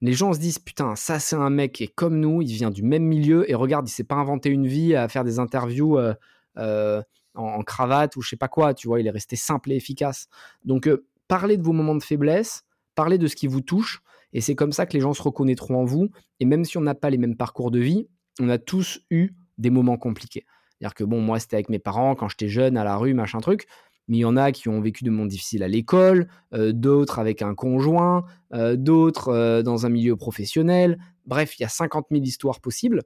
[0.00, 2.70] les gens se disent putain, ça c'est un mec qui est comme nous, il vient
[2.70, 5.98] du même milieu et regarde, il s'est pas inventé une vie à faire des interviews.
[5.98, 6.14] Euh,
[6.56, 7.02] euh,
[7.38, 10.28] en, cravate ou je sais pas quoi, tu vois, il est resté simple et efficace.
[10.64, 10.90] Donc,
[11.28, 14.72] parlez de vos moments de faiblesse, parlez de ce qui vous touche, et c'est comme
[14.72, 16.10] ça que les gens se reconnaîtront en vous.
[16.40, 18.06] Et même si on n'a pas les mêmes parcours de vie,
[18.40, 20.44] on a tous eu des moments compliqués.
[20.78, 23.40] C'est-à-dire que bon, moi, c'était avec mes parents quand j'étais jeune, à la rue, machin
[23.40, 23.66] truc.
[24.06, 27.18] Mais il y en a qui ont vécu de moments difficiles à l'école, euh, d'autres
[27.18, 28.24] avec un conjoint,
[28.54, 30.98] euh, d'autres euh, dans un milieu professionnel.
[31.26, 33.02] Bref, il y a 50 000 histoires possibles.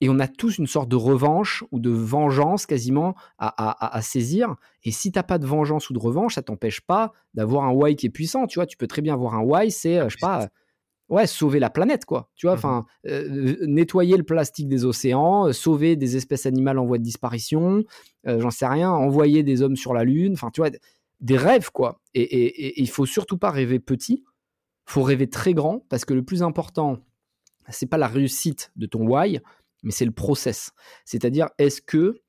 [0.00, 4.56] Et on a tous une sorte de revanche ou de vengeance quasiment à, saisir.
[4.82, 7.72] Et si tu n'as pas de vengeance ou de revanche, ça t'empêche pas d'avoir un
[7.72, 8.46] why qui est puissant.
[8.46, 10.48] Tu vois, tu peux très bien avoir un why, c'est, je sais pas,
[11.10, 12.30] ouais, sauver la planète, quoi.
[12.36, 16.78] Tu vois, mmh enfin, euh, nettoyer le plastique des océans, euh, sauver des espèces animales
[16.78, 17.84] en voie de disparition,
[18.26, 20.70] euh, j'en sais rien, envoyer des hommes sur la Lune, enfin, tu vois,
[21.20, 22.00] des rêves, quoi.
[22.14, 24.24] Et, et, et, il faut surtout pas rêver petit,
[24.86, 26.98] faut rêver très grand, parce que le plus important,
[27.68, 29.40] c'est pas la réussite de ton why,
[29.82, 30.72] mais c'est le process.
[31.04, 32.20] C'est-à-dire, est-ce que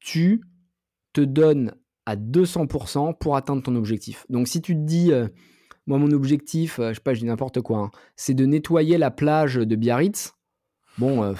[0.00, 0.42] tu
[1.12, 1.74] te donnes
[2.06, 4.26] à 200% pour atteindre ton objectif?
[4.28, 5.12] Donc, si tu te dis
[5.86, 8.98] moi, mon objectif, euh, je sais pas, je dis n'importe quoi, hein, c'est de nettoyer
[8.98, 10.34] la plage de Biarritz.
[10.98, 11.34] Bon, euh,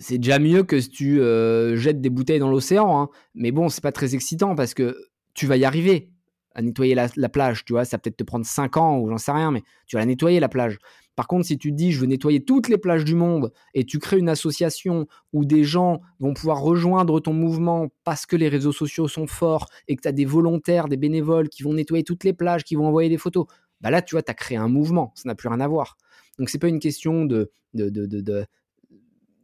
[0.00, 3.00] c'est déjà mieux que si tu euh, jettes des bouteilles dans l'océan.
[3.00, 3.08] Hein.
[3.34, 4.96] Mais bon, c'est pas très excitant parce que
[5.34, 6.11] tu vas y arriver
[6.54, 7.64] à nettoyer la, la plage.
[7.64, 10.00] Tu vois, ça peut-être te prendre 5 ans ou j'en sais rien, mais tu vas
[10.00, 10.78] la nettoyer la plage.
[11.14, 13.98] Par contre, si tu dis je veux nettoyer toutes les plages du monde et tu
[13.98, 18.72] crées une association où des gens vont pouvoir rejoindre ton mouvement parce que les réseaux
[18.72, 22.24] sociaux sont forts et que tu as des volontaires, des bénévoles qui vont nettoyer toutes
[22.24, 23.46] les plages, qui vont envoyer des photos,
[23.82, 25.12] bah là, tu vois, tu as créé un mouvement.
[25.14, 25.98] Ça n'a plus rien à voir.
[26.38, 28.46] Donc, c'est pas une question de, de, de, de,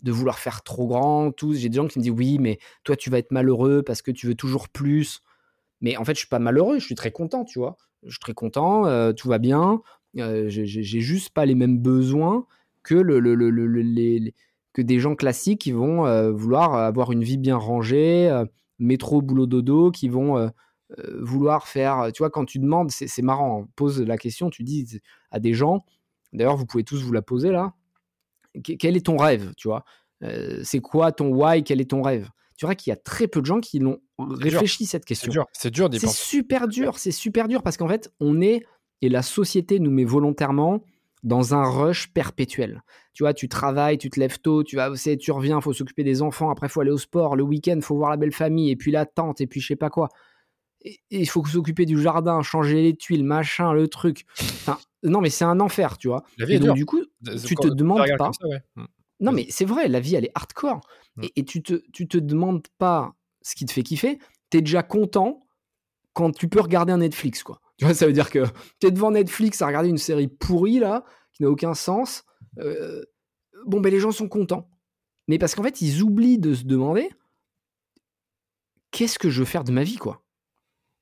[0.02, 1.32] de vouloir faire trop grand.
[1.52, 4.10] J'ai des gens qui me disent oui, mais toi, tu vas être malheureux parce que
[4.10, 5.20] tu veux toujours plus.
[5.80, 7.76] Mais en fait, je suis pas malheureux, je suis très content, tu vois.
[8.04, 9.80] Je suis très content, euh, tout va bien.
[10.16, 12.46] Euh, j'ai juste pas les mêmes besoins
[12.82, 14.34] que, le, les,
[14.72, 18.44] que des gens classiques qui vont euh, vouloir avoir une vie bien rangée, euh,
[18.78, 20.50] métro, boulot, dodo, qui vont
[21.20, 22.10] vouloir faire.
[22.14, 25.84] Tu vois, quand tu demandes, c'est marrant, pose la question, tu dis à des gens,
[26.32, 27.74] d'ailleurs, vous pouvez tous vous la poser là,
[28.62, 29.84] quel est ton rêve, tu vois?
[30.62, 32.30] C'est quoi ton why Quel est ton rêve?
[32.58, 35.32] Tu verras qu'il y a très peu de gens qui l'ont réfléchi cette question.
[35.52, 38.64] C'est dur, c'est super dur, c'est super dur parce qu'en fait, on est
[39.00, 40.82] et la société nous met volontairement
[41.22, 42.82] dans un rush perpétuel.
[43.12, 46.20] Tu vois, tu travailles, tu te lèves tôt, tu vas tu reviens, faut s'occuper des
[46.20, 48.90] enfants, après faut aller au sport, le week-end faut voir la belle famille, et puis
[48.90, 50.08] la tante, et puis je sais pas quoi.
[50.84, 54.26] Et il faut s'occuper du jardin, changer les tuiles, machin, le truc.
[54.40, 56.24] Enfin, non, mais c'est un enfer, tu vois.
[56.38, 57.04] La vie et donc, du coup,
[57.46, 58.32] tu te demandes pas.
[59.20, 60.80] Non, mais c'est vrai, la vie, elle est hardcore.
[61.18, 61.26] Mm.
[61.36, 64.18] Et, tu, te, tu te demandes pas ce qui te fait kiffer.
[64.50, 65.46] Tu es déjà content
[66.14, 67.60] quand tu peux regarder un Netflix, quoi.
[67.78, 68.44] Tu vois, ça veut dire que
[68.80, 72.24] tu es devant Netflix à regarder une série pourrie, là, qui n'a aucun sens.
[72.58, 73.04] Euh,
[73.66, 74.68] bon, ben les gens sont contents.
[75.28, 77.08] Mais parce qu'en fait, ils oublient de se demander
[78.90, 80.24] qu'est-ce que je veux faire de ma vie, quoi?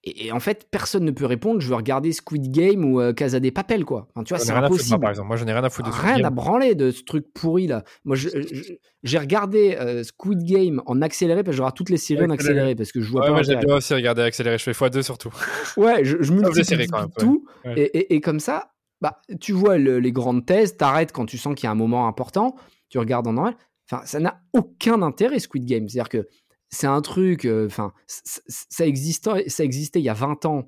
[0.09, 1.61] Et, en fait, personne ne peut répondre.
[1.61, 4.07] Je veux regarder Squid Game ou euh, Casa des Papel, quoi.
[4.15, 4.91] Enfin, tu vois, c'est impossible.
[4.91, 6.93] moi, par exemple, moi, j'en ai rien à foutre de Squid Rien à branler de
[6.93, 7.83] ce truc pourri là.
[8.05, 12.31] Moi, j'ai regardé euh, Squid Game en accéléré parce que regarde toutes les séries en
[12.31, 13.33] accéléré parce que je vois ouais, pas.
[13.33, 14.59] Moi, j'ai bien aussi regardé accéléré.
[14.59, 15.33] Je fais x2 surtout.
[15.77, 16.87] Ouais, je, je multiplie
[17.19, 17.45] tout.
[17.65, 21.55] Et, et, et, comme ça, bah, tu vois les grandes thèses, t'arrêtes quand tu sens
[21.57, 22.55] qu'il y a un moment important,
[22.89, 23.57] tu regardes en normal.
[23.91, 25.89] Enfin, ça n'a aucun intérêt Squid Game.
[25.89, 26.29] C'est-à-dire que
[26.77, 30.67] c'est un truc, euh, enfin, ça, existait, il y a 20 ans.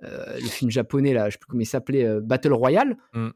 [0.00, 3.28] Le film japonais, là, je sais plus comment il s'appelait, euh, Battle Royale, mmh.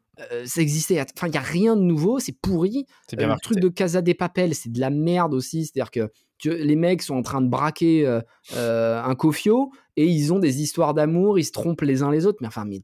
[0.45, 1.01] ça existait.
[1.01, 2.87] Enfin, il n'y a rien de nouveau, c'est pourri.
[3.13, 5.67] Bien le truc de Casa des Papel, c'est de la merde aussi.
[5.67, 6.11] C'est-à-dire que
[6.45, 8.21] les mecs sont en train de braquer
[8.57, 9.71] un kofio
[10.01, 12.39] et ils ont des histoires d'amour, ils se trompent les uns les autres.
[12.41, 12.81] Mais enfin, mais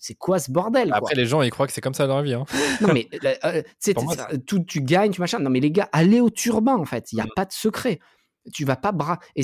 [0.00, 2.22] c'est quoi ce bordel Après, les gens, ils croient que c'est comme ça dans la
[2.22, 2.32] vie.
[2.32, 2.44] Hein.
[2.80, 3.06] non, mais
[3.44, 3.62] euh,
[4.46, 5.40] tout, tu gagnes, tu machin.
[5.40, 7.12] Non, mais les gars, allez au turbin, en fait.
[7.12, 7.34] Il n'y a mm.
[7.36, 7.98] pas de secret.
[8.52, 9.18] Tu vas pas bras.
[9.36, 9.42] Et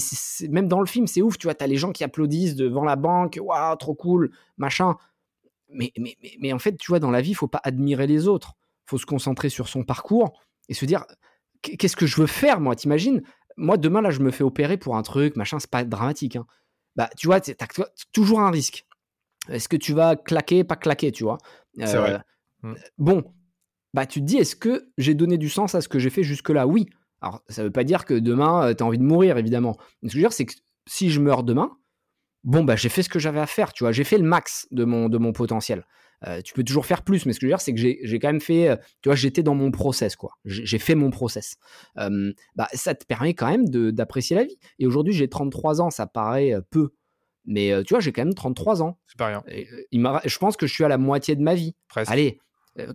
[0.48, 1.38] même dans le film, c'est ouf.
[1.38, 3.38] Tu vois, tu as les gens qui applaudissent devant la banque.
[3.40, 4.96] Waouh, trop cool, machin.
[5.68, 8.28] Mais, mais, mais, en fait, tu vois, dans la vie, il faut pas admirer les
[8.28, 8.54] autres.
[8.86, 11.04] faut se concentrer sur son parcours et se dire
[11.62, 13.22] qu'est-ce que je veux faire, moi T'imagines?
[13.56, 16.36] Moi, demain, là, je me fais opérer pour un truc, machin, c'est pas dramatique.
[16.36, 16.46] Hein
[16.96, 18.86] bah, tu vois, tu as toujours un risque.
[19.48, 21.38] Est-ce que tu vas claquer, pas claquer, tu vois?
[21.76, 22.20] C'est vrai.
[22.64, 22.74] Euh, mmh.
[22.98, 23.24] Bon,
[23.94, 26.22] bah, tu te dis, est-ce que j'ai donné du sens à ce que j'ai fait
[26.22, 26.66] jusque-là?
[26.66, 26.88] Oui.
[27.20, 29.76] Alors, ça veut pas dire que demain, euh, tu as envie de mourir, évidemment.
[30.02, 30.54] ce que je veux dire, c'est que
[30.87, 31.76] si je meurs demain,
[32.44, 34.66] bon, bah, j'ai fait ce que j'avais à faire, tu vois, j'ai fait le max
[34.70, 35.85] de mon, de mon potentiel.
[36.26, 38.18] Euh, tu peux toujours faire plus, mais ce que je veux dire, c'est que j'ai
[38.18, 40.33] quand même fait, tu vois, j'étais dans mon process, quoi.
[40.44, 41.56] J'ai fait mon process.
[41.96, 44.59] bah, ça te permet quand même d'apprécier la vie.
[44.78, 46.90] Et aujourd'hui, j'ai 33 ans, ça paraît peu.
[47.46, 48.98] Mais tu vois, j'ai quand même 33 ans.
[49.06, 49.42] C'est pas rien.
[49.92, 51.74] il je pense que je suis à la moitié de ma vie.
[51.88, 52.12] Presque.
[52.12, 52.38] Allez,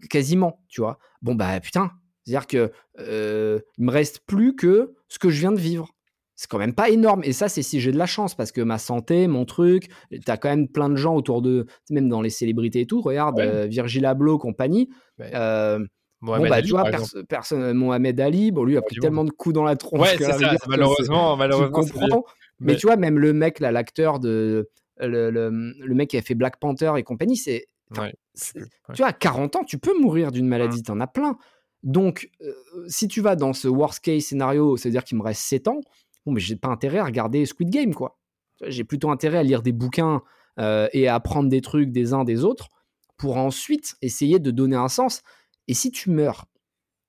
[0.07, 0.99] quasiment, tu vois.
[1.23, 1.91] Bon, bah putain,
[2.25, 5.89] c'est-à-dire que il me reste plus que ce que je viens de vivre.
[6.35, 7.21] c'est quand même pas énorme.
[7.23, 9.89] Et ça, c'est si j'ai de la chance, parce que ma santé, mon truc,
[10.25, 13.01] t'as quand même plein de gens autour de, même dans les célébrités et tout.
[13.01, 14.89] Regarde, euh, Virgil Abloh, compagnie.
[15.21, 15.79] Euh,
[16.21, 16.89] Mohamed bah, Ali, tu vois,
[17.29, 20.01] personne, Mohamed Ali, bon, lui a pris tellement de coups dans la tronche.
[20.01, 22.25] Ouais, c'est ça, malheureusement, malheureusement.
[22.59, 24.69] Mais, tu vois, même le mec, là, l'acteur de.
[24.97, 27.67] Le, le, mec qui a fait Black Panther et compagnie, c'est.
[27.93, 30.83] Tu vois, à 40 ans, tu peux mourir d'une maladie, mmh.
[30.83, 31.37] t'en as plein.
[31.85, 32.51] Donc, euh,
[32.87, 35.81] si tu vas dans ce worst case scénario, c'est-à-dire qu'il me reste 7 ans,
[36.25, 38.17] bon, mais j'ai pas intérêt à regarder Squid Game, quoi.
[38.65, 40.23] J'ai plutôt intérêt à lire des bouquins
[40.59, 42.69] euh, et à apprendre des trucs des uns des autres
[43.17, 45.21] pour ensuite essayer de donner un sens.
[45.67, 46.45] Et si tu meurs,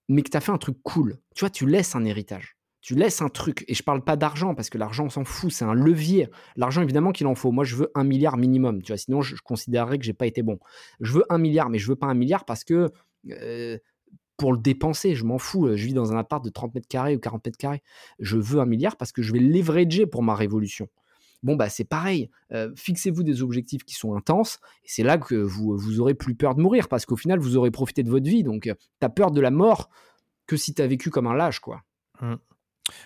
[0.08, 2.56] mais que tu as fait un truc cool, tu vois, tu laisses un héritage.
[2.82, 3.64] Tu laisses un truc.
[3.66, 5.50] Et je parle pas d'argent parce que l'argent, on s'en fout.
[5.50, 6.28] C'est un levier.
[6.54, 7.50] L'argent, évidemment qu'il en faut.
[7.50, 8.82] Moi, je veux un milliard minimum.
[8.82, 10.60] Tu vois, sinon, je, considérerais que j'ai pas été bon.
[11.00, 12.90] Je veux un milliard, mais je veux pas un milliard parce que
[13.30, 13.78] euh,
[14.36, 15.14] pour le dépenser.
[15.14, 15.68] Je m'en fous.
[15.74, 17.82] Je vis dans un appart de 30 mètres carrés ou 40 mètres carrés.
[18.18, 20.88] Je veux un milliard parce que je vais leverager pour ma révolution.
[21.42, 22.30] Bon, bah, c'est pareil.
[22.76, 26.54] Fixez-vous des objectifs qui sont intenses et c'est là que vous, vous aurez plus peur
[26.54, 28.42] de mourir parce qu'au final, vous aurez profité de votre vie.
[28.42, 29.90] Donc, tu as peur de la mort
[30.46, 31.82] que si tu as vécu comme un lâche, quoi.
[32.20, 32.34] Mmh.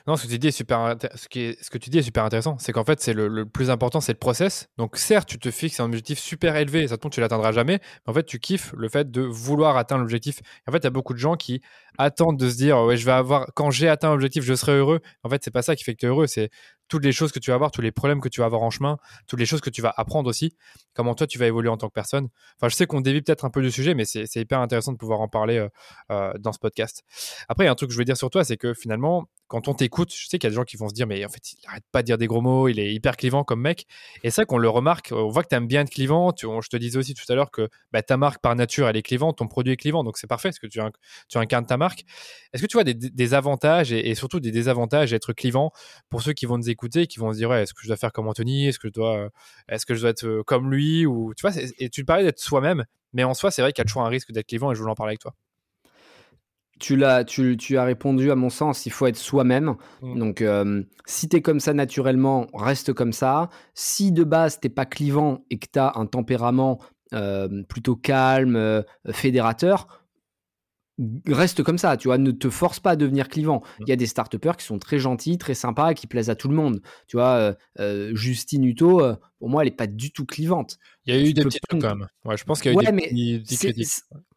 [0.07, 1.62] Non, ce que tu dis est super, ce, qui est...
[1.62, 2.57] ce que tu dis est super intéressant.
[2.59, 4.69] C'est qu'en fait, c'est le, plus important, c'est le process.
[4.79, 7.81] Donc, certes, tu te fixes un objectif super élevé, ça tombe, tu l'atteindras jamais.
[8.07, 10.40] Mais en fait, tu kiffes le fait de vouloir atteindre l'objectif.
[10.69, 11.62] En fait, il y a beaucoup de gens qui
[11.98, 15.00] attendent de se dire, ouais, je vais avoir, quand j'ai atteint l'objectif, je serai heureux.
[15.22, 16.26] En fait, c'est pas ça qui fait que tu es heureux.
[16.26, 16.50] C'est
[16.90, 18.70] toutes les choses que tu vas avoir, tous les problèmes que tu vas avoir en
[18.70, 20.57] chemin, toutes les choses que tu vas apprendre aussi,
[20.92, 22.29] comment toi tu vas évoluer en tant que personne.
[22.57, 24.98] Enfin, je sais qu'on dévie peut-être un peu du sujet, mais c'est hyper intéressant de
[24.98, 25.68] pouvoir en parler euh,
[26.11, 27.05] euh, dans ce podcast.
[27.48, 29.29] Après, il y a un truc que je veux dire sur toi, c'est que finalement,
[29.46, 31.24] quand on t'écoute, je sais qu'il y a des gens qui vont se dire, mais
[31.24, 33.61] en fait, il arrête pas de dire des gros mots, il est hyper clivant comme
[33.61, 33.87] mec.
[34.22, 36.33] Et ça, qu'on le remarque, on voit que tu aimes bien être clivant.
[36.37, 39.03] Je te disais aussi tout à l'heure que bah, ta marque par nature, elle est
[39.03, 40.81] clivante, ton produit est clivant, donc c'est parfait parce que tu,
[41.29, 42.05] tu, incarnes ta marque.
[42.53, 45.73] Est-ce que tu vois des, avantages et, surtout des désavantages à être clivant
[46.09, 48.12] pour ceux qui vont nous écouter, qui vont se dire, est-ce que je dois faire
[48.12, 48.69] comme Anthony?
[48.69, 49.31] Est-ce que je dois,
[49.69, 51.07] est-ce que je dois être euh, comme lui?
[51.07, 53.87] Ou tu vois Et tu parlais d'être soi-même, mais en soi, c'est vrai qu'il y
[53.87, 55.35] a toujours un risque d'être clivant et je voulais en parler avec toi
[56.81, 59.77] tu, l'as, tu, tu, as répondu à mon sens, il faut être soi-même.
[60.03, 60.19] Mmh.
[60.19, 63.51] Donc, euh, si tu es comme ça naturellement, reste comme ça.
[63.75, 66.81] Si de base, t'es pas clivant et que tu as un tempérament
[67.12, 70.07] euh, plutôt calme, euh, fédérateur,
[71.26, 73.58] reste comme ça, tu vois, ne te force pas à devenir clivant.
[73.60, 73.82] Mmh.
[73.86, 76.48] Il y a des start qui sont très gentils, très sympas, qui plaisent à tout
[76.48, 76.82] le monde.
[77.06, 80.78] Tu vois, euh, euh, Justine Hutto, euh, pour moi, elle n'est pas du tout clivante.
[81.06, 82.06] Il y a eu des petits trucs quand même.
[82.24, 83.88] Ouais, je pense qu'il y a eu des, critiques.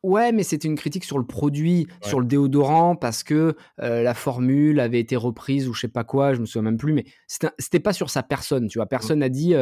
[0.02, 4.80] Ouais, mais c'était une critique sur le produit, sur le déodorant, parce que la formule
[4.80, 7.80] avait été reprise ou je sais pas quoi, je me souviens même plus, mais c'était
[7.80, 8.86] pas sur sa personne, tu vois.
[8.86, 9.54] Personne n'a dit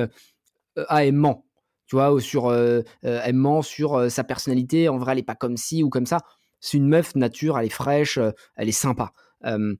[0.87, 1.45] ah, elle ment,
[1.87, 5.57] tu vois, ou sur elle ment sur sa personnalité, en vrai, elle n'est pas comme
[5.57, 6.19] ci ou comme ça
[6.62, 9.12] c'est une meuf nature, elle est fraîche, euh, elle est sympa.
[9.43, 9.76] Euh,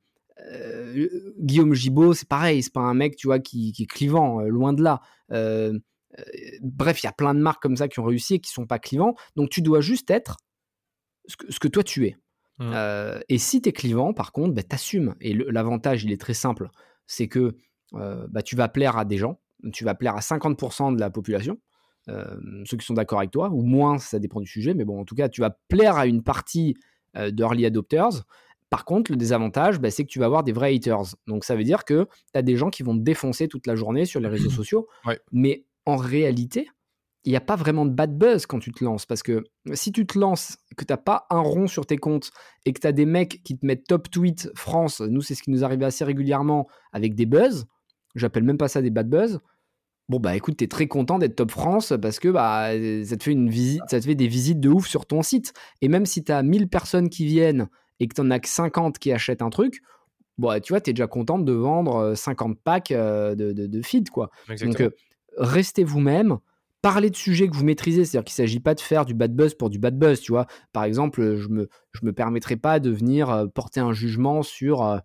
[1.38, 4.74] Guillaume Gibaud, c'est pareil, c'est pas un mec, tu vois, qui, est clivant, euh, loin
[4.74, 5.02] de là.
[6.62, 8.65] bref, il y a plein de marques comme ça qui ont réussi et qui sont
[8.65, 9.15] pas clivants.
[9.36, 10.38] Donc tu dois juste être
[11.28, 12.17] ce que, toi tu es.
[12.60, 12.74] Mmh.
[13.30, 15.15] et si tu es clivant, par contre, bah, t'assumes.
[15.22, 16.70] Et l'avantage, il est très simple,
[17.06, 17.56] c'est que
[17.94, 19.39] bah, tu vas plaire à des gens,
[19.72, 21.60] tu vas plaire à 50% de la population.
[22.10, 22.36] Euh,
[22.66, 25.06] ceux qui sont d'accord avec toi, ou moins, ça dépend du sujet, mais bon, en
[25.06, 26.76] tout cas, tu vas plaire à une partie
[27.16, 28.24] euh, d'early adopters.
[28.70, 31.16] Par contre, le désavantage, bah, c'est que tu vas avoir des vrais haters.
[31.28, 33.76] Donc, ça veut dire que tu as des gens qui vont te défoncer toute la
[33.76, 34.88] journée sur les réseaux sociaux.
[35.32, 36.70] Mais en réalité,
[37.24, 39.06] il n'y a pas vraiment de bad buzz quand tu te lances.
[39.06, 42.32] Parce que si tu te lances, que tu n'as pas un rond sur tes comptes
[42.66, 45.44] et que tu as des mecs qui te mettent top tweet France, nous, c'est ce
[45.44, 47.66] qui nous arrive assez régulièrement avec des buzz.
[48.16, 49.40] J'appelle même pas ça des bad buzz.
[50.12, 52.71] Bon bah écoute, t'es très content d'être top France parce que bah
[53.06, 55.54] ça te fait une visite, ça te fait des visites de ouf sur ton site.
[55.82, 57.69] Et même si t'as 1000 personnes qui viennent
[58.02, 59.82] et que t'en as que 50 qui achètent un truc,
[60.38, 64.32] bon tu vois, t'es déjà content de vendre 50 packs de, de, feed quoi.
[64.50, 64.84] Donc
[65.38, 66.39] restez vous-même,
[66.82, 69.34] parlez de sujets que vous maîtrisez, c'est-à-dire qu'il ne s'agit pas de faire du bad
[69.34, 70.45] buzz pour du bad buzz, tu vois.
[70.74, 75.02] Par exemple, je me je me permettrai pas de venir porter un jugement sur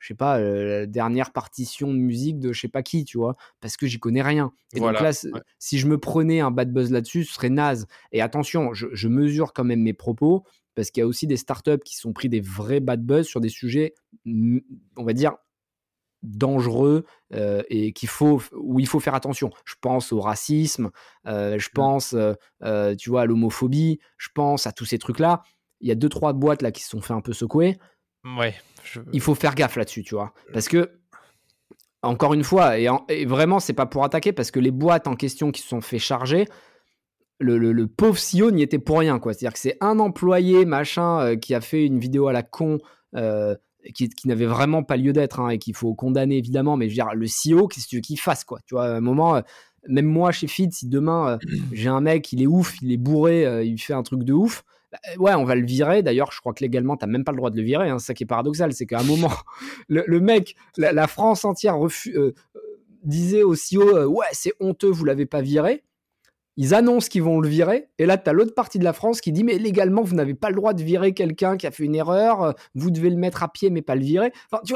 [0.00, 3.36] je sais pas, la dernière partition de musique de je sais pas qui, tu vois,
[3.60, 4.52] parce que j'y connais rien.
[4.72, 5.12] Et donc là,
[5.58, 7.86] si je me prenais un bad buzz là-dessus, ce serait naze.
[8.10, 11.82] Et attention, je, mesure quand même mes propos, parce qu'il y a aussi des startups
[11.84, 15.34] qui sont pris des vrais bad buzz sur des sujets, on va dire,
[16.22, 17.04] dangereux
[17.68, 19.50] et qu'il faut où il faut faire attention.
[19.66, 20.90] Je pense au racisme,
[21.26, 21.72] je mmh.
[21.74, 22.16] pense,
[22.98, 25.42] tu vois, à l'homophobie, je pense à tous ces trucs-là.
[25.82, 27.78] Il y a deux trois boîtes là qui se sont fait un peu secouer.
[28.24, 28.54] Ouais.
[29.12, 30.32] Il faut faire gaffe là-dessus, tu vois.
[30.52, 30.90] Parce que,
[32.02, 35.52] encore une fois, et, vraiment, c'est pas pour attaquer, parce que les boîtes en question
[35.52, 36.46] qui se sont fait charger,
[37.38, 39.32] le, pauvre CEO n'y était pour rien, quoi.
[39.32, 42.78] C'est-à-dire que c'est un employé, machin, euh, qui a fait une vidéo à la con,
[43.16, 43.54] euh,
[43.94, 46.76] qui, qui n'avait vraiment pas lieu d'être hein, et qu'il faut condamner évidemment.
[46.76, 48.86] Mais je veux dire, le CEO, qu'est-ce que tu veux qu'il fasse quoi Tu vois,
[48.86, 49.40] à un moment, euh,
[49.88, 51.38] même moi chez Feed, si demain euh,
[51.72, 54.32] j'ai un mec, il est ouf, il est bourré, euh, il fait un truc de
[54.32, 54.64] ouf.
[54.92, 56.02] Bah, ouais, on va le virer.
[56.02, 57.88] D'ailleurs, je crois que légalement, t'as même pas le droit de le virer.
[57.88, 57.98] Hein.
[57.98, 59.32] Ça qui est paradoxal, c'est qu'à un moment,
[59.88, 62.32] le, mec, la, France entière euh, euh,
[63.04, 65.84] disait au CEO, euh, ouais, c'est honteux, vous l'avez pas viré.
[66.56, 69.20] Ils annoncent qu'ils vont le virer, et là, tu as l'autre partie de la France
[69.20, 71.84] qui dit Mais légalement, vous n'avez pas le droit de virer quelqu'un qui a fait
[71.84, 74.32] une erreur, euh, vous devez le mettre à pied, mais pas le virer.
[74.50, 74.74] Enfin, tu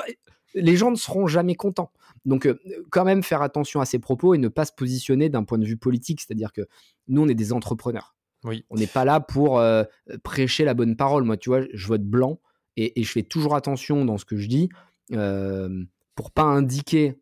[0.55, 1.91] les gens ne seront jamais contents.
[2.25, 2.59] Donc, euh,
[2.91, 5.67] quand même, faire attention à ces propos et ne pas se positionner d'un point de
[5.67, 6.21] vue politique.
[6.21, 6.63] C'est-à-dire que
[7.09, 8.14] nous, on est des entrepreneurs.
[8.45, 9.85] On n'est pas là pour euh,
[10.23, 11.25] prêcher la bonne parole.
[11.25, 12.41] Moi, tu vois, je vote blanc
[12.77, 14.69] et, je fais toujours attention dans ce que je dis
[15.13, 17.19] euh, pour pas indiquer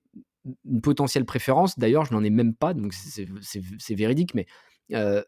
[0.64, 1.78] une potentielle préférence.
[1.78, 4.46] D'ailleurs, je n'en ai même pas, donc c'est véridique, mais
[4.92, 5.22] euh,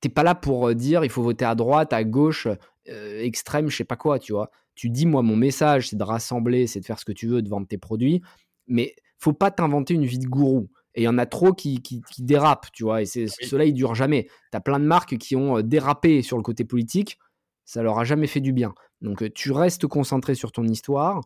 [0.00, 2.48] t'es pas là pour euh, dire il faut voter à droite, à gauche,
[2.88, 4.50] euh, extrême, je sais pas quoi, tu vois.
[4.74, 7.42] Tu dis, moi, mon message, c'est de rassembler, c'est de faire ce que tu veux,
[7.42, 8.22] de vendre tes produits,
[8.66, 10.68] mais faut pas t'inventer une vie de gourou.
[10.96, 13.46] Et il y en a trop qui, qui, qui dérapent, tu vois, et c'est Oui.
[13.48, 14.28] cela, il dure jamais.
[14.50, 17.18] Tu as plein de marques qui ont euh, dérapé sur le côté politique,
[17.64, 18.74] ça leur a jamais fait du bien.
[19.02, 21.20] Donc, euh, tu restes concentré sur ton histoire,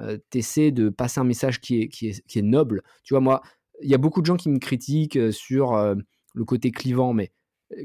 [0.00, 2.82] euh, tu essaies de passer un message qui est, qui est, qui est noble.
[3.04, 3.42] Tu vois, moi,
[3.80, 5.94] il y a beaucoup de gens qui me critiquent euh, sur euh,
[6.34, 7.30] le côté clivant, mais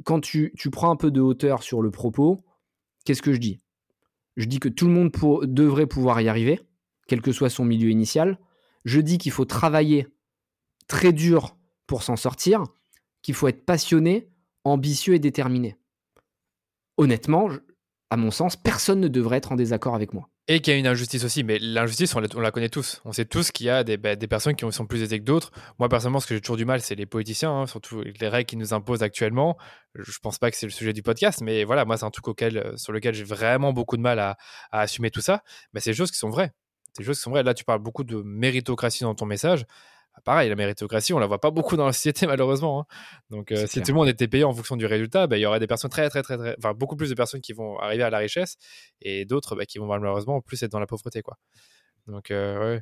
[0.05, 2.43] quand tu, tu prends un peu de hauteur sur le propos,
[3.05, 3.59] qu'est-ce que je dis?
[4.37, 6.59] Je dis que tout le monde pour- devrait pouvoir y arriver,
[7.07, 8.39] quel que soit son milieu initial.
[8.85, 10.07] Je dis qu'il faut travailler
[10.87, 12.63] très dur pour s'en sortir,
[13.21, 14.29] qu'il faut être passionné,
[14.63, 15.77] ambitieux et déterminé.
[16.97, 17.49] Honnêtement,
[18.09, 20.29] à mon sens, personne ne devrait être en désaccord avec moi.
[20.49, 23.01] Et qu'il y a une injustice aussi, mais l'injustice, on la, on la connaît tous.
[23.03, 25.51] On sait tous qu'il y a des, bah, personnes qui sont plus aisées que d'autres.
[25.77, 28.45] Moi, personnellement, ce que j'ai toujours du mal, c'est les politiciens, hein, surtout les règles
[28.45, 29.57] qu'ils nous imposent actuellement.
[29.93, 32.41] Je pense pas que c'est le sujet du podcast, mais voilà, moi, c'est un truc
[32.43, 34.37] euh, sur lequel j'ai vraiment beaucoup de mal à,
[34.71, 35.43] à assumer tout ça.
[35.73, 36.53] Mais c'est des choses qui sont vraies.
[36.93, 37.43] C'est des choses qui sont vraies.
[37.43, 39.65] Là, tu parles beaucoup de méritocratie dans ton message.
[40.17, 42.81] Ah, Pareil, la méritocratie, on la voit pas beaucoup dans la société, malheureusement.
[42.81, 42.85] hein.
[43.29, 43.85] Donc, euh, si clair.
[43.85, 45.91] tout le monde était payé en fonction du résultat, bah, il y aurait des personnes
[45.91, 48.57] très, très, très, très, enfin, beaucoup plus de personnes qui vont arriver à la richesse
[49.01, 51.37] et d'autres bah, qui vont malheureusement plus être dans la pauvreté, quoi.
[52.07, 52.81] Donc, euh, ouais.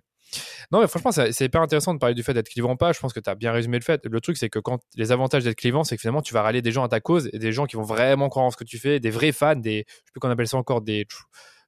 [0.72, 2.94] Non, mais franchement, c'est c'est hyper intéressant de parler du fait d'être clivant ou pas.
[2.94, 4.02] Je pense que tu as bien résumé le fait.
[4.06, 6.62] Le truc, c'est que quand les avantages d'être clivant, c'est que finalement, tu vas rallier
[6.64, 8.64] des gens à ta cause et des gens qui vont vraiment croire en ce que
[8.64, 11.06] tu fais, des vrais fans, des, je sais plus qu'on appelle ça encore, des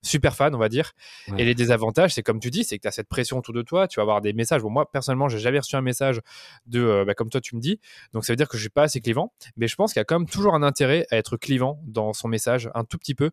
[0.01, 0.93] super fans, on va dire.
[1.27, 1.41] Ouais.
[1.41, 3.61] Et les désavantages, c'est comme tu dis, c'est que tu as cette pression autour de
[3.61, 3.87] toi.
[3.87, 4.61] Tu vas avoir des messages.
[4.61, 6.21] Bon, moi, personnellement, j'ai jamais reçu un message
[6.65, 7.79] de, euh, bah, comme toi, tu me dis.
[8.13, 9.33] Donc, ça veut dire que je suis pas assez clivant.
[9.57, 12.13] Mais je pense qu'il y a quand même toujours un intérêt à être clivant dans
[12.13, 13.31] son message, un tout petit peu.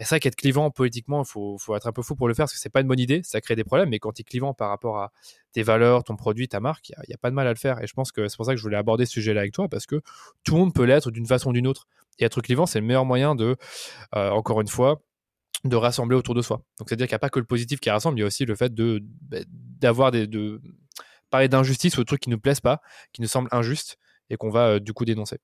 [0.00, 2.34] Et c'est vrai qu'être clivant politiquement, il faut, faut être un peu fou pour le
[2.34, 3.88] faire parce que c'est pas une bonne idée, ça crée des problèmes.
[3.88, 5.12] Mais quand tu es clivant par rapport à
[5.52, 7.82] tes valeurs, ton produit, ta marque, il n'y a, pas de mal à le faire.
[7.82, 9.68] Et je pense que c'est pour ça que je voulais aborder ce sujet-là avec toi
[9.68, 10.00] parce que
[10.44, 11.88] tout le monde peut l'être d'une façon ou d'une autre.
[12.20, 13.56] Et être clivant, c'est le meilleur moyen de,
[14.14, 15.00] euh, encore une fois,
[15.64, 16.62] de rassembler autour de soi.
[16.78, 18.44] Donc c'est-à-dire qu'il n'y a pas que le positif qui rassemble, il y a aussi
[18.44, 20.60] le fait de bah, d'avoir des de
[21.30, 22.80] parler d'injustice ou de trucs qui nous plaisent pas,
[23.12, 23.98] qui nous semblent injustes
[24.30, 25.38] et qu'on va euh, du coup dénoncer.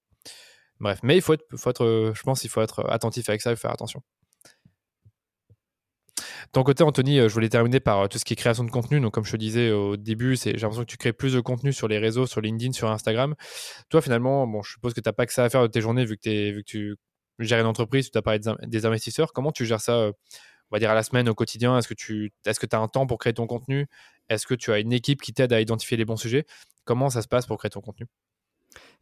[0.81, 3.57] Bref, mais il faut être, euh, je pense, il faut être attentif avec ça et
[3.57, 4.03] faire attention.
[6.53, 8.71] Ton côté, Anthony, euh, je voulais terminer par euh, tout ce qui est création de
[8.71, 9.01] contenu.
[9.01, 11.73] Donc, comme je te disais au début, j'ai l'impression que tu crées plus de contenu
[11.73, 13.35] sur les réseaux, sur LinkedIn, sur Instagram.
[13.89, 15.81] Toi, finalement, bon, je suppose que tu n'as pas que ça à faire de tes
[15.81, 16.97] journées vu que, vu que tu
[17.39, 19.33] gères une entreprise, tu as parlé des, in- des investisseurs.
[19.33, 20.13] Comment tu gères ça, euh,
[20.71, 21.77] on va dire, à la semaine, au quotidien?
[21.79, 23.87] Est-ce que tu est-ce que as un temps pour créer ton contenu?
[24.29, 26.45] Est-ce que tu as une équipe qui t'aide à identifier les bons sujets?
[26.85, 28.07] Comment ça se passe pour créer ton contenu?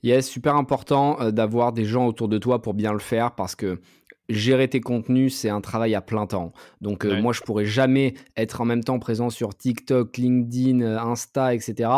[0.02, 3.54] Yes, super important euh, d'avoir des gens autour de toi pour bien le faire parce
[3.54, 3.80] que
[4.28, 6.52] gérer tes contenus, c'est un travail à plein temps.
[6.80, 7.22] Donc, euh, Ouais.
[7.22, 11.90] moi, je pourrais jamais être en même temps présent sur TikTok, LinkedIn, Insta, etc.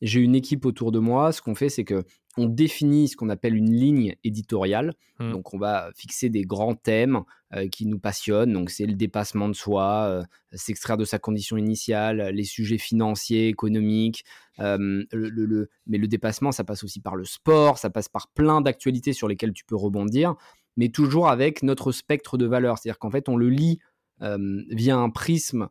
[0.00, 1.32] J'ai une équipe autour de moi.
[1.32, 2.04] Ce qu'on fait, c'est que
[2.38, 4.94] on définit ce qu'on appelle une ligne éditoriale.
[5.18, 5.32] Hmm.
[5.32, 7.20] Donc, on va fixer des grands thèmes
[7.54, 8.52] euh, qui nous passionnent.
[8.52, 13.48] Donc, c'est le dépassement de soi, euh, s'extraire de sa condition initiale, les sujets financiers,
[13.48, 14.24] économiques.
[14.58, 14.76] euh,
[15.12, 18.28] le- le- le- mais le dépassement, ça passe aussi par le sport, ça passe par
[18.28, 20.34] plein d'actualités sur lesquelles tu peux rebondir,
[20.76, 22.76] mais toujours avec notre spectre de valeurs.
[22.78, 23.78] C'est-à-dire qu'en fait, on le lit
[24.20, 25.68] via un prisme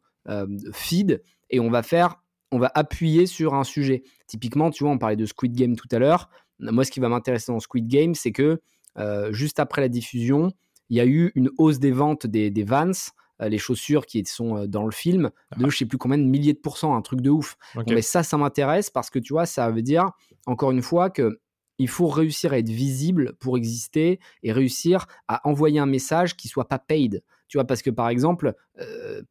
[0.73, 4.03] feed et on va faire, on va appuyer sur un sujet.
[4.27, 6.29] Typiquement, tu vois, on parlait de Squid Game tout à l'heure.
[6.61, 8.61] Moi, ce qui va m'intéresser dans Squid Game, c'est que
[8.97, 10.51] euh, juste après la diffusion,
[10.89, 12.91] il y a eu une hausse des ventes des, des Vans,
[13.41, 16.23] euh, les chaussures qui sont euh, dans le film, de je sais plus combien de
[16.23, 17.57] milliers de pourcents, un truc de ouf.
[17.75, 20.11] Bon, mais ça, ça m'intéresse parce que tu vois, ça veut dire,
[20.45, 21.39] encore une fois, que
[21.81, 26.47] il faut réussir à être visible pour exister et réussir à envoyer un message qui
[26.47, 27.23] soit pas paid.
[27.47, 29.23] Tu vois, parce que par exemple, euh,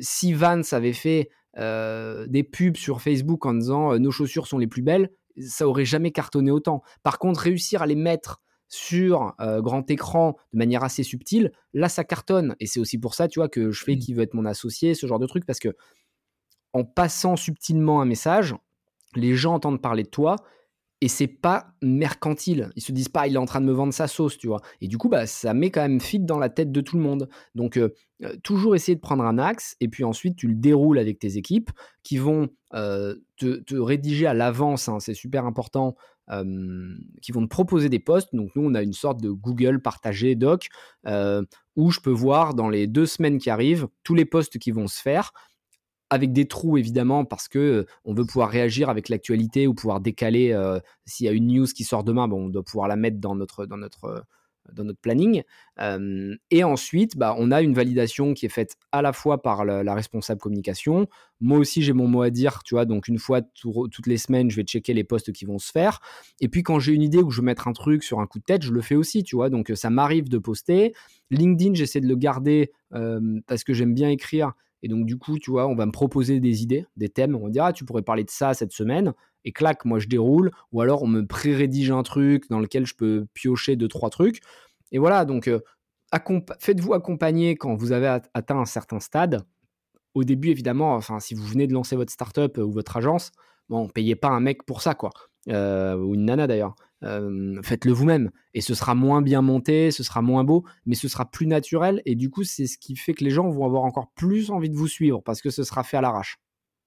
[0.00, 4.58] si Vance avait fait euh, des pubs sur Facebook en disant euh, nos chaussures sont
[4.58, 6.82] les plus belles, ça aurait jamais cartonné autant.
[7.02, 12.02] Par contre, réussir à les mettre sur grand écran de manière assez subtile, là ça
[12.02, 12.56] cartonne.
[12.60, 13.98] Et c'est aussi pour ça, tu vois, que je fais mmh.
[13.98, 15.76] qui veut être mon associé, ce genre de truc, parce que
[16.72, 18.54] en passant subtilement un message,
[19.14, 20.36] les gens entendent parler de toi
[21.04, 22.70] et c'est pas mercantile.
[22.76, 24.62] Ils se disent pas, il est en train de me vendre sa sauce, tu vois.
[24.80, 27.02] Et du coup, bah, ça met quand même fit dans la tête de tout le
[27.02, 27.28] monde.
[27.54, 27.92] Donc, euh,
[28.22, 31.36] euh, toujours essayer de prendre un axe et puis ensuite, tu le déroules avec tes
[31.36, 31.70] équipes
[32.04, 35.94] qui vont euh, te, rédiger à l'avance, hein, c'est super important,
[37.20, 38.34] qui vont te proposer des posts.
[38.34, 40.68] Donc, nous, on a une sorte de Google partagé doc
[41.76, 44.86] où je peux voir dans les deux semaines qui arrivent tous les posts qui vont
[44.86, 45.34] se faire
[46.10, 50.56] avec des trous évidemment parce que on veut pouvoir réagir avec l'actualité ou pouvoir décaler
[51.06, 53.34] s'il y a une news qui sort demain, bon, on doit pouvoir la mettre dans
[53.34, 54.24] notre dans notre
[54.72, 55.42] dans notre planning.
[56.50, 59.94] et ensuite, bah, on a une validation qui est faite à la fois par la,
[59.94, 61.06] responsable communication.
[61.40, 62.84] Moi aussi, j'ai mon mot à dire, tu vois.
[62.84, 66.00] Donc, une fois toutes les semaines, je vais checker les posts qui vont se faire.
[66.40, 68.38] Et puis, quand j'ai une idée ou je veux mettre un truc sur un coup
[68.38, 69.50] de tête, je le fais aussi, tu vois.
[69.50, 70.94] Donc, ça m'arrive de poster.
[71.30, 72.72] LinkedIn, j'essaie de le garder
[73.46, 74.52] parce que j'aime bien écrire
[74.84, 77.34] et donc, du coup, tu vois, on va me proposer des idées, des thèmes.
[77.36, 79.14] On va dire, ah, tu pourrais parler de ça cette semaine.
[79.46, 80.50] Et clac, moi, je déroule.
[80.72, 84.42] Ou alors, on me pré-rédige un truc dans lequel je peux piocher deux, trois trucs.
[84.92, 85.60] Et voilà, donc, euh,
[86.60, 89.46] faites-vous accompagner quand vous avez atteint un certain stade.
[90.12, 93.32] Au début, évidemment, enfin, si vous venez de lancer votre startup euh, ou votre agence,
[93.68, 95.10] bon, payez pas un mec pour ça, quoi.
[95.48, 96.74] Euh, ou une nana d'ailleurs.
[97.02, 98.30] Euh, faites-le vous-même.
[98.54, 102.00] Et ce sera moins bien monté, ce sera moins beau, mais ce sera plus naturel.
[102.06, 104.70] Et du coup, c'est ce qui fait que les gens vont avoir encore plus envie
[104.70, 106.38] de vous suivre parce que ce sera fait à l'arrache.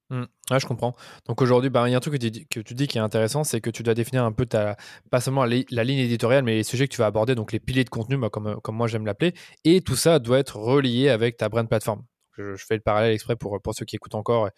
[0.10, 0.24] Mmh.
[0.52, 0.96] Ouais, je comprends.
[1.28, 3.60] Donc aujourd'hui, bah, il y a un truc que tu, dis qui est intéressant, c'est
[3.60, 4.78] que tu dois définir un peu ta,
[5.12, 7.84] pas seulement la, ligne éditoriale, mais les sujets que tu vas aborder, donc les piliers
[7.84, 9.34] de contenu, bah, comme, comme moi j'aime l'appeler.
[9.66, 12.04] Et tout ça doit être relié avec ta brand plateforme
[12.38, 14.50] je, fais le parallèle exprès pour, pour ceux qui écoutent encore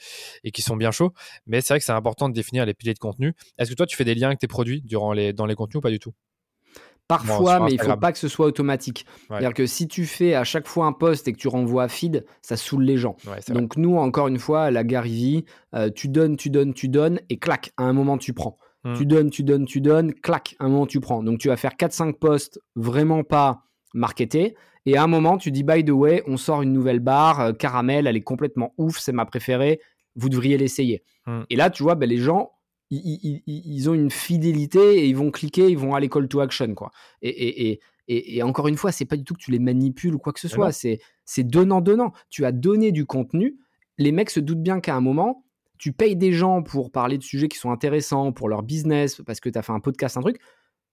[0.43, 1.13] et, qui sont bien chauds.
[1.47, 3.33] Mais c'est vrai que c'est important de définir les piliers de contenu.
[3.57, 5.77] Est-ce que toi, tu fais des liens avec tes produits durant les, dans les contenus
[5.77, 6.13] ou pas du tout?
[7.09, 9.03] Parfois, mais il ne faut pas que ce soit automatique.
[9.27, 11.87] C'est-à-dire que si tu fais à chaque fois un post et que tu renvoies à
[11.87, 13.17] feed, ça saoule les gens.
[13.47, 17.37] Donc nous, encore une fois, la Gary euh, tu donnes, tu donnes, tu donnes, et
[17.39, 18.57] clac, à un moment, tu prends.
[18.83, 18.93] Mmh.
[18.93, 21.23] Tu donnes, tu donnes, tu donnes, clac, à un moment, tu prends.
[21.23, 23.63] Donc tu vas faire 4-5 posts vraiment pas
[23.93, 27.41] marketés, et à un moment, tu dis, by the way, on sort une nouvelle barre,
[27.41, 29.79] euh, caramel, elle est complètement ouf, c'est ma préférée,
[30.15, 31.03] vous devriez l'essayer.
[31.25, 31.41] Hmm.
[31.49, 32.51] Et là, tu vois, ben, les gens,
[32.91, 36.73] ils, ont une fidélité et ils vont cliquer, ils vont aller call to action.
[36.73, 36.89] Quoi.
[37.21, 40.17] Et, et, et, encore une fois, c'est pas du tout que tu les manipules ou
[40.17, 42.13] quoi que ce soit, c'est donnant-donnant.
[42.31, 43.57] Tu as donné du contenu,
[43.99, 45.45] les mecs se doutent bien qu'à un moment,
[45.77, 49.39] tu payes des gens pour parler de sujets qui sont intéressants pour leur business, parce
[49.39, 50.39] que tu as fait un podcast, un truc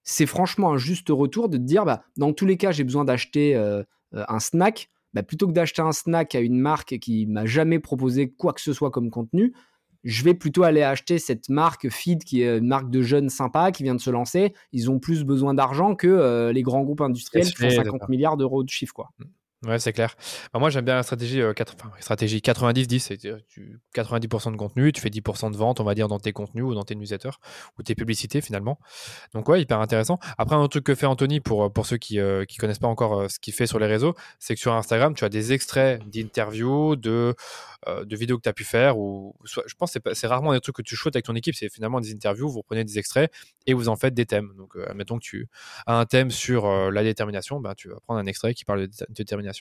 [0.07, 3.05] c'est franchement un juste retour de te dire, bah, dans tous les cas, j'ai besoin
[3.05, 3.83] d'acheter euh,
[4.15, 4.89] euh, un snack.
[5.13, 8.61] Bah, plutôt que d'acheter un snack à une marque qui m'a jamais proposé quoi que
[8.61, 9.53] ce soit comme contenu,
[10.05, 13.73] je vais plutôt aller acheter cette marque Feed qui est une marque de jeunes sympas
[13.73, 14.55] qui vient de se lancer.
[14.73, 18.37] Ils ont plus besoin d'argent que euh, les grands groupes industriels qui font 50 milliards
[18.37, 18.95] d'euros de chiffre.
[18.95, 19.11] Quoi.
[19.67, 20.15] Ouais, c'est clair.
[20.53, 21.53] Bah, moi, j'aime bien la stratégie, euh,
[21.99, 23.01] stratégie 90-10.
[23.01, 23.19] C'est
[23.95, 26.75] 90% de contenu, tu fais 10% de vente, on va dire, dans tes contenus ou
[26.75, 27.39] dans tes newsletters
[27.79, 28.79] ou tes publicités finalement.
[29.35, 30.21] Donc, ouais, hyper intéressant.
[30.39, 33.29] Après, un autre truc que fait Anthony pour, pour ceux qui ne connaissent pas encore
[33.29, 36.95] ce qu'il fait sur les réseaux, c'est que sur Instagram, tu as des extraits d'interviews,
[36.95, 37.35] de,
[37.87, 38.99] de vidéos que tu as pu faire.
[38.99, 41.69] Ou, je pense que c'est rarement des trucs que tu shootes avec ton équipe, c'est
[41.69, 43.33] finalement des interviews, vous prenez des extraits
[43.67, 44.53] et vous en faites des thèmes.
[44.57, 45.49] Donc, admettons que tu
[45.87, 48.91] as un thème sur la détermination, ben, tu vas prendre un extrait qui parle de
[49.11, 49.56] détermination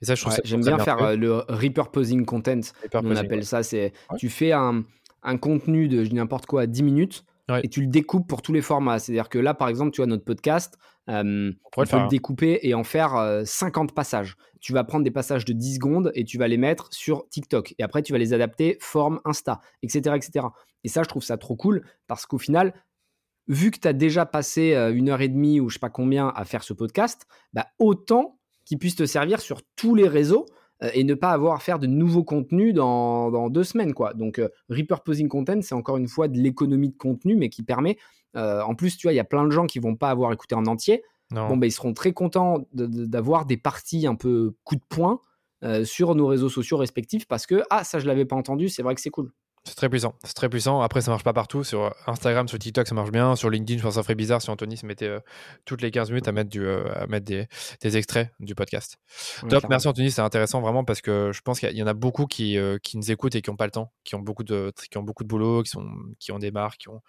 [0.00, 2.60] et ça, je trouve J'aime bien, faire euh, le repurposing content.
[2.94, 3.62] on appelle ça.
[3.62, 4.84] C'est tu fais un,
[5.22, 7.24] un contenu de n'importe quoi à 10 minutes
[7.62, 8.98] et tu le découpes pour tous les formats.
[8.98, 10.78] C'est-à-dire que là, par exemple, tu as notre podcast.
[11.08, 14.36] Euh, on peut le, découper et en faire 50 euh, passages.
[14.60, 17.74] Tu vas prendre des passages de 10 secondes et tu vas les mettre sur TikTok.
[17.78, 20.14] Et après, tu vas les adapter forme Insta, etc.
[20.14, 20.46] etc.
[20.84, 22.74] Et ça, je trouve ça trop cool parce qu'au final,
[23.48, 26.28] vu que tu as déjà passé une heure et demie ou je sais pas combien
[26.28, 28.38] à faire ce podcast, bah, autant
[28.70, 30.46] qui puisse te servir sur tous les réseaux
[30.84, 33.94] euh, et ne pas avoir à faire de nouveaux contenus dans, deux semaines.
[33.94, 34.14] Quoi.
[34.14, 37.98] Donc, euh, repurposing content, c'est encore une fois de l'économie de contenu, mais qui permet,
[38.36, 40.32] euh, en plus, tu vois, il y a plein de gens qui vont pas avoir
[40.32, 41.02] écouté en entier.
[41.32, 45.20] Bon, ben, ils seront très contents d'avoir des parties un peu coup de poing
[45.82, 48.94] sur nos réseaux sociaux respectifs parce que, ah, ça, je l'avais pas entendu, c'est vrai
[48.94, 49.32] que c'est cool.
[49.64, 50.80] C'est très puissant, c'est très puissant.
[50.80, 51.64] Après, ça marche pas partout.
[51.64, 53.36] Sur Instagram, sur TikTok, ça marche bien.
[53.36, 55.20] Sur LinkedIn, je pense que ça ferait bizarre si Anthony se mettait euh,
[55.66, 57.46] toutes les 15 minutes à mettre, du, euh, à mettre des,
[57.82, 58.96] des, extraits du podcast.
[59.50, 62.24] Top, merci Anthony, c'est intéressant vraiment parce que je pense qu'il y en a beaucoup
[62.24, 64.72] qui, euh, qui nous écoutent et qui n'ont pas le temps, qui ont beaucoup de,
[64.90, 65.86] qui ont beaucoup de boulot, qui, sont,
[66.18, 67.02] qui ont des marques, qui, ont,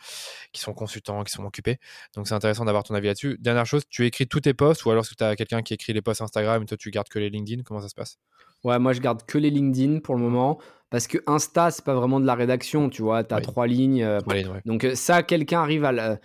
[0.52, 1.78] qui sont consultants, qui sont occupés.
[2.16, 3.38] Donc, c'est intéressant d'avoir ton avis là-dessus.
[3.40, 5.94] Dernière chose, tu écris tous tes posts ou alors si tu as quelqu'un qui écrit
[5.94, 8.18] les posts Instagram et toi, tu gardes que les LinkedIn Comment ça se passe?
[8.66, 10.60] Ouais, moi, je garde que les LinkedIn pour le moment.
[10.92, 13.24] Parce que Insta, c'est pas vraiment de la rédaction, tu vois.
[13.24, 14.04] Tu as trois lignes.
[14.04, 14.20] Euh,
[14.66, 16.20] donc, euh, ça, quelqu'un arrive à.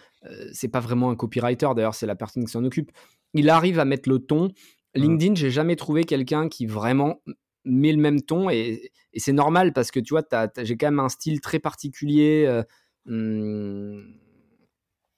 [0.53, 2.91] c'est pas vraiment un copywriter, d'ailleurs, c'est la personne qui s'en occupe.
[3.33, 4.49] Il arrive à mettre le ton.
[4.49, 5.01] Mmh.
[5.01, 7.23] LinkedIn, j'ai jamais trouvé quelqu'un qui vraiment
[7.65, 10.23] met le même ton et, c'est normal parce que tu vois,
[10.59, 12.63] j'ai quand même un style très particulier.
[13.07, 14.01] Mmh,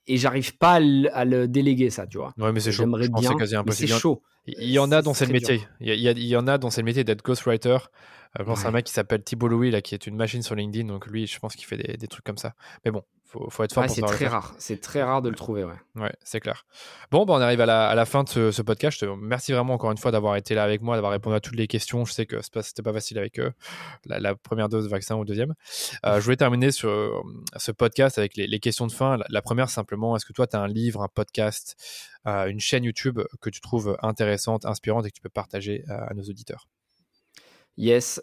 [0.08, 0.80] et j'arrive pas
[1.12, 2.32] à le, déléguer ça, tu vois.
[2.38, 2.84] Ouais, mais c'est chaud.
[2.84, 3.64] J'aimerais bien.
[3.70, 4.22] C'est chaud.
[4.46, 5.62] Il y en a dans le métier.
[5.80, 7.78] Il y, il y, en a dans le métier d'être ghostwriter.
[8.38, 10.54] Je pense à un mec qui s'appelle Thibault Louis, là, qui est une machine sur
[10.54, 10.88] LinkedIn.
[10.88, 12.54] Donc lui, je pense qu'il fait des, des, trucs comme ça.
[12.84, 14.54] Mais bon, faut, faut être fort C'est très rare.
[14.58, 15.74] C'est très rare de le trouver, ouais.
[15.96, 16.64] Ouais, c'est clair.
[17.10, 18.98] Bon, bah, on arrive à la, à la fin de ce, podcast.
[18.98, 21.40] Je te remercie vraiment encore une fois d'avoir été là avec moi, d'avoir répondu à
[21.40, 22.04] toutes les questions.
[22.06, 23.38] Je sais que c'était pas facile avec
[24.06, 25.54] la, première dose de vaccin ou deuxième.
[26.06, 27.20] Euh, je voulais terminer sur euh,
[27.56, 29.18] ce podcast avec les, les questions de fin.
[29.28, 31.76] La, première, simplement, est-ce que toi, tu as un livre, un podcast,
[32.26, 36.14] euh, une chaîne YouTube que tu trouves intéressante, inspirante et que tu peux partager à
[36.14, 36.66] nos auditeurs?
[37.78, 38.20] Yes,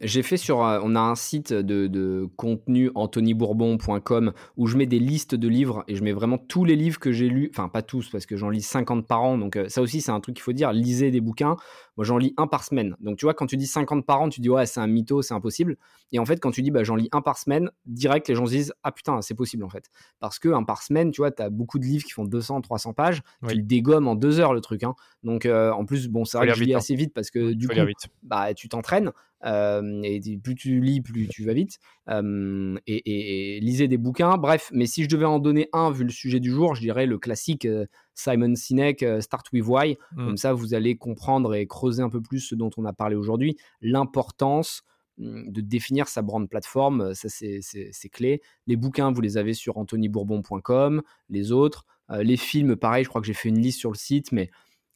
[0.00, 5.34] j'ai fait sur, on a un site de, contenu anthonybourbon.com où je mets des listes
[5.34, 8.08] de livres et je mets vraiment tous les livres que j'ai lus, enfin pas tous
[8.08, 10.52] parce que j'en lis 50 par an, donc ça aussi c'est un truc qu'il faut
[10.52, 11.56] dire, lisez des bouquins.
[11.98, 14.28] Moi j'en lis un par semaine, donc tu vois quand tu dis 50 par an,
[14.30, 15.76] tu dis ouais c'est un mytho, c'est impossible.
[16.12, 18.46] Et en fait quand tu dis bah j'en lis un par semaine, direct les gens
[18.46, 19.90] se disent ah putain c'est possible en fait,
[20.20, 22.60] parce que un par semaine, tu vois, tu as beaucoup de livres qui font 200,
[22.60, 24.94] 300 pages, tu le dégommes en deux heures le truc, hein.
[25.24, 26.78] Donc en plus bon c'est vrai que je lis hein.
[26.78, 27.74] assez vite parce que du coup
[28.22, 29.12] bah tu t'entraînes.
[29.44, 31.78] Et plus tu lis, plus tu vas vite.
[32.08, 34.36] et, lisez des bouquins.
[34.36, 37.06] Bref, mais si je devais en donner un, vu le sujet du jour, je dirais
[37.06, 37.66] le classique
[38.14, 39.96] Simon Sinek, Start with Why.
[40.12, 40.26] Mmh.
[40.26, 43.16] Comme ça, vous allez comprendre et creuser un peu plus ce dont on a parlé
[43.16, 43.56] aujourd'hui.
[43.80, 44.82] L'importance
[45.18, 48.42] mmh, de définir sa brand plateforme, ça c'est clé.
[48.66, 51.86] Les bouquins, vous les avez sur anthonybourbon.com, les autres.
[52.10, 54.50] les films, pareil, je crois que j'ai fait une liste sur le site, mais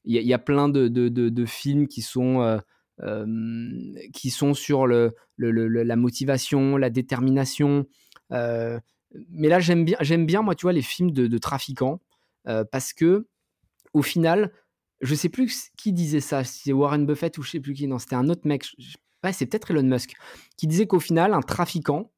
[0.04, 2.60] il y, a plein de, de, de films qui sont
[4.12, 7.86] qui sont sur le, la motivation, la détermination.
[8.30, 12.00] mais là, j'aime bien, j'aime bien, moi, tu vois, les films de, trafiquants,
[12.44, 13.26] parce que,
[13.92, 14.52] au final,
[15.00, 17.86] je sais plus qui disait ça, si c'est Warren Buffett ou je sais plus qui,
[17.86, 18.64] non, c'était un autre mec,
[19.32, 20.14] c'est peut-être Elon Musk,
[20.56, 22.12] qui disait qu'au final, un trafiquant,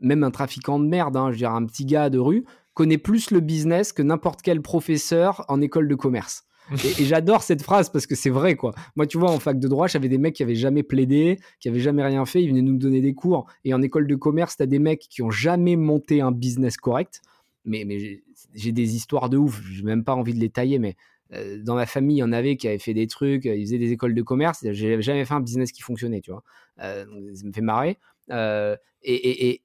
[0.00, 2.44] même un trafiquant de merde, hein, je dire, un petit gars de rue,
[2.74, 6.44] connaît plus le business que n'importe quel professeur en école de commerce.
[6.72, 8.72] Et, j'adore cette phrase parce que c'est vrai, quoi.
[8.96, 11.68] Moi, tu vois, en fac de droit, j'avais des mecs qui avaient jamais plaidé, qui
[11.68, 13.46] avaient jamais rien fait, ils venaient nous donner des cours.
[13.64, 17.22] Et en école de commerce, t'as des mecs qui ont jamais monté un business correct.
[17.64, 18.22] Mais, mais
[18.54, 20.96] j'ai des histoires de ouf, j'ai même pas envie de les tailler, mais
[21.32, 23.78] euh, dans ma famille, il y en avait qui avaient fait des trucs, ils faisaient
[23.78, 26.42] des écoles de commerce, j'ai jamais fait un business qui fonctionnait, tu vois.
[26.80, 27.04] Euh,
[27.34, 27.98] ça me fait marrer.
[28.30, 29.62] Euh, et, et,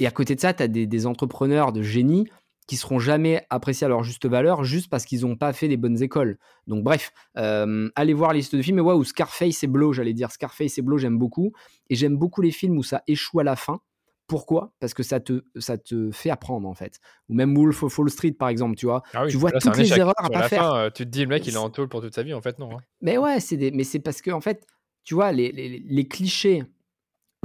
[0.00, 2.26] et, à côté de ça, tu as des, des entrepreneurs de génie
[2.66, 5.76] qui seront jamais appréciés à leur juste valeur juste parce qu'ils n'ont pas fait les
[5.76, 6.38] bonnes écoles.
[6.66, 8.80] Donc bref, euh, allez voir la liste de films.
[8.80, 11.52] Ouais, ou Scarface et Blow, j'allais dire Scarface et Blow, j'aime beaucoup.
[11.90, 13.80] Et j'aime beaucoup les films où ça échoue à la fin.
[14.26, 14.72] Pourquoi?
[14.80, 16.98] Parce que ça te, ça te fait apprendre en fait.
[17.28, 19.02] Ou même Wolf of Wall Street par exemple, tu vois.
[19.12, 20.72] Ah tu vois toutes les erreurs à pas faire.
[20.72, 22.40] Euh, tu te dis le mec il est en tôle pour toute sa vie, en
[22.40, 22.70] fait non.
[22.72, 22.80] Hein.
[23.02, 23.70] Mais ouais, c'est des...
[23.70, 24.66] mais c'est parce que en fait,
[25.02, 26.64] tu vois les, les, les clichés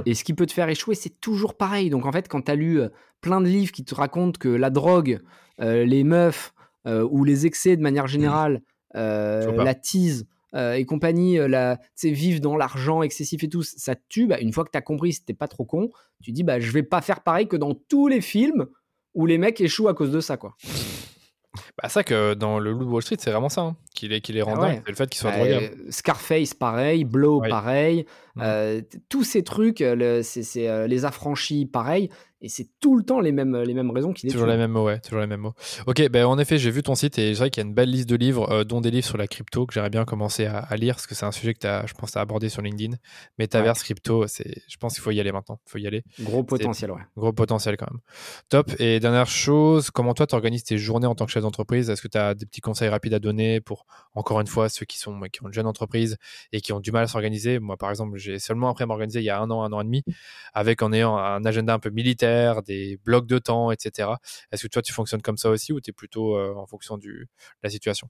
[0.06, 1.90] et ce qui peut te faire échouer, c'est toujours pareil.
[1.90, 2.80] Donc en fait, quand tu as lu
[3.20, 5.20] plein de livres qui te racontent que la drogue,
[5.58, 6.52] les meufs
[6.86, 8.08] ou les excès de manière mmh.
[8.08, 8.62] générale,
[8.94, 14.26] la tease et compagnie, la, vivre dans l'argent excessif et tout, ça te tue.
[14.26, 15.90] Bah, une fois que tu as compris, c'était pas trop con,
[16.22, 18.66] tu dis bah, je vais pas faire pareil que dans tous les films
[19.14, 20.36] où les mecs échouent à cause de ça.
[20.36, 20.56] quoi.
[21.82, 24.20] Bah, ça que dans le Loup de Wall Street, c'est vraiment ça, hein, qu'il est,
[24.20, 24.54] qu'il est ah
[24.84, 25.70] c'est le fait qu'il soit bah, drogué.
[25.90, 28.04] Scarface, pareil, Blow, pareil,
[28.36, 28.42] mmh.
[29.08, 29.84] tous ces trucs,
[30.22, 32.10] c'est, les affranchis, pareil,
[32.42, 34.84] et c'est tout le temps les mêmes, les mêmes raisons qui Toujours les mêmes mots,
[34.84, 35.52] ouais, toujours les mêmes mots.
[35.86, 37.74] Ok, ben en effet, j'ai vu ton site et c'est vrai qu'il y a une
[37.74, 40.46] belle liste de livres, euh, dont des livres sur la crypto que j'aimerais bien commencer
[40.46, 42.96] à, lire parce que c'est un sujet que as, je pense, à aborder sur LinkedIn.
[43.38, 45.60] Metaverse, crypto, c'est, je pense qu'il faut y aller maintenant.
[45.66, 46.02] Il faut y aller.
[46.20, 47.02] Gros potentiel, ouais.
[47.16, 48.00] Gros potentiel quand même.
[48.48, 48.70] Top.
[48.78, 51.69] Et dernière chose, comment toi tu organises tes journées en tant que chef d'entreprise?
[51.78, 54.84] Est-ce que tu as des petits conseils rapides à donner pour, encore une fois, ceux
[54.86, 56.16] qui, sont, qui ont une jeune entreprise
[56.52, 57.58] et qui ont du mal à s'organiser?
[57.58, 59.80] Moi, par exemple, j'ai seulement appris à m'organiser il y a un an, un an
[59.80, 60.02] et demi,
[60.52, 64.10] avec en ayant un agenda un peu militaire, des bloc de temps, etc.
[64.52, 66.98] Est-ce que toi, tu fonctionnes comme ça aussi ou tu es plutôt euh, en fonction
[66.98, 67.26] de
[67.62, 68.08] la situation?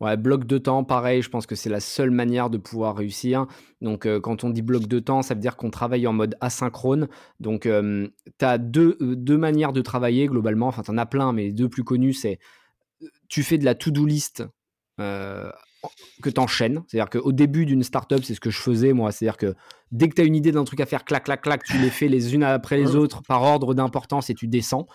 [0.00, 3.46] Ouais, bloc de temps, pareil, je pense que c'est la seule manière de pouvoir réussir.
[3.80, 6.34] Donc, euh, quand on dit bloc de temps, ça veut dire qu'on travaille en mode
[6.40, 7.08] asynchrone.
[7.38, 10.66] Donc, tu as deux, deux, manières de travailler globalement.
[10.66, 12.40] Enfin, tu en as plein, mais les deux plus connus, c'est
[13.32, 14.44] tu fais de la to-do list
[14.98, 16.82] que tu enchaînes.
[16.86, 19.10] C'est-à-dire qu'au début d'une startup, c'est ce que je faisais moi.
[19.10, 19.54] C'est-à-dire que
[19.90, 21.88] dès que tu as une idée d'un truc à faire, clac, clac, clac, tu les
[21.88, 24.86] fais les unes après les autres par ordre d'importance et tu descends.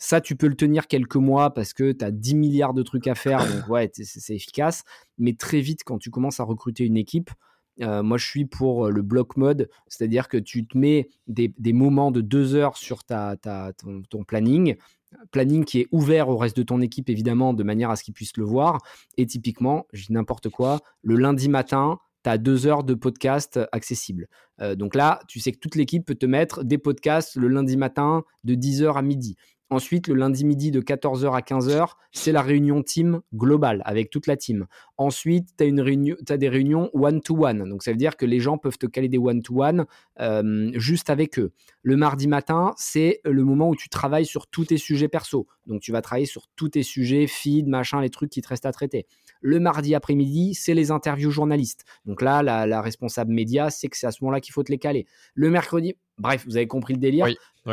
[0.00, 3.06] Ça, tu peux le tenir quelques mois parce que tu as 10 milliards de trucs
[3.06, 3.38] à faire.
[3.38, 4.82] Donc, ouais, c'est efficace.
[5.16, 7.30] Mais très vite, quand tu commences à recruter une équipe,
[7.82, 12.10] euh, moi, je suis pour le block mode, c'est-à-dire que tu te mets des, moments
[12.10, 14.76] de deux heures sur ta, ton, ton, planning
[15.30, 18.14] planning qui est ouvert au reste de ton équipe, évidemment, de manière à ce qu'ils
[18.14, 18.78] puissent le voir.
[19.16, 23.60] Et typiquement, je dis n'importe quoi, le lundi matin, tu as deux heures de podcast
[23.72, 24.26] accessibles.
[24.74, 28.24] donc là, tu sais que toute l'équipe peut te mettre des podcasts le lundi matin
[28.44, 29.36] de 10h à midi.
[29.68, 34.28] Ensuite, le lundi midi de 14h à 15h, c'est la réunion team globale avec toute
[34.28, 34.66] la team.
[34.96, 37.68] Ensuite, tu as, des réunions one-to-one.
[37.68, 39.86] Donc, ça veut dire que les gens peuvent te caler des one-to-one
[40.20, 41.52] euh, juste avec eux.
[41.82, 45.48] Le mardi matin, c'est le moment où tu travailles sur tous tes sujets perso.
[45.66, 48.66] Donc, tu vas travailler sur tous tes sujets, feed, machin, les trucs qui te restent
[48.66, 49.06] à traiter.
[49.40, 51.84] Le mardi après-midi, c'est les interviews journalistes.
[52.04, 54.78] Donc là, la, responsable média, c'est que c'est à ce moment-là qu'il faut te les
[54.78, 55.06] caler.
[55.34, 57.26] Le mercredi, bref, vous avez compris le délire.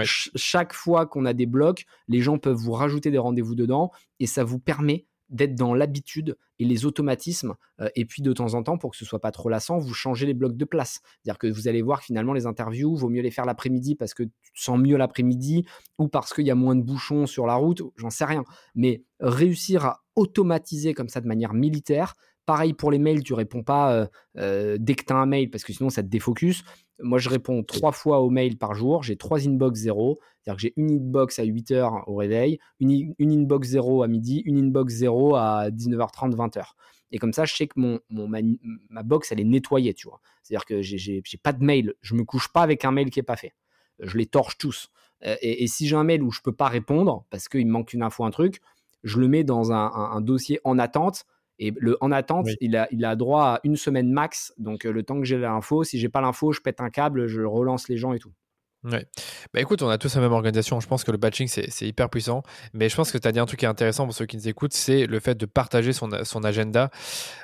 [0.04, 4.28] chaque fois qu'on a des blocs, les gens peuvent vous rajouter des rendez-vous dedans et
[4.28, 7.56] ça vous permet d'être dans l'habitude et les automatismes.
[7.82, 9.94] Euh, et puis de temps en temps, pour que ce soit pas trop lassant, vous
[9.94, 11.02] changez les blocs de place.
[11.24, 14.14] C'est-à-dire que vous allez voir que finalement les interviews, vaut mieux les faire l'après-midi parce
[14.14, 15.66] que tu te sens mieux l'après-midi
[15.98, 18.44] ou parce qu'il y a moins de bouchons sur la route, j'en sais rien.
[18.76, 23.64] Mais réussir à automatiser comme ça de manière militaire, Pareil pour les mails, tu réponds
[23.64, 24.08] pas euh,
[24.38, 26.64] euh, dès que tu as un mail parce que sinon ça te défocus.
[27.00, 29.02] Moi, je réponds trois fois aux mails par jour.
[29.02, 30.20] J'ai trois inbox zéro.
[30.42, 34.42] C'est-à-dire que j'ai une inbox à 8 h au réveil, une, inbox zéro à midi,
[34.46, 36.64] une inbox zéro à 19h30, 20h.
[37.12, 40.20] Et comme ça, je sais que mon, ma, box, elle est nettoyée, tu vois.
[40.44, 41.94] C'est-à-dire que j'ai pas de mail.
[42.02, 43.54] Je me couche pas avec un mail qui est pas fait.
[44.00, 44.90] Je les torche tous.
[45.26, 47.94] Euh, et, si j'ai un mail où je peux pas répondre parce qu'il me manque
[47.94, 48.60] une info, un truc,
[49.04, 51.26] je le mets dans un dossier en attente
[51.60, 54.54] et le, en attente, il, a, il a droit à une semaine max.
[54.58, 57.28] Donc, euh, le temps que j'ai l'info, si j'ai pas l'info, je pète un câble,
[57.28, 58.34] je relance les gens et tout.
[58.84, 59.06] Ouais.
[59.54, 60.80] Bah écoute, on a tous la même organisation.
[60.82, 62.44] Je pense que le batching, c'est hyper puissant.
[62.74, 64.36] Mais je pense que tu as dit un truc qui est intéressant pour ceux qui
[64.36, 66.90] nous écoutent c'est le fait de partager son, son agenda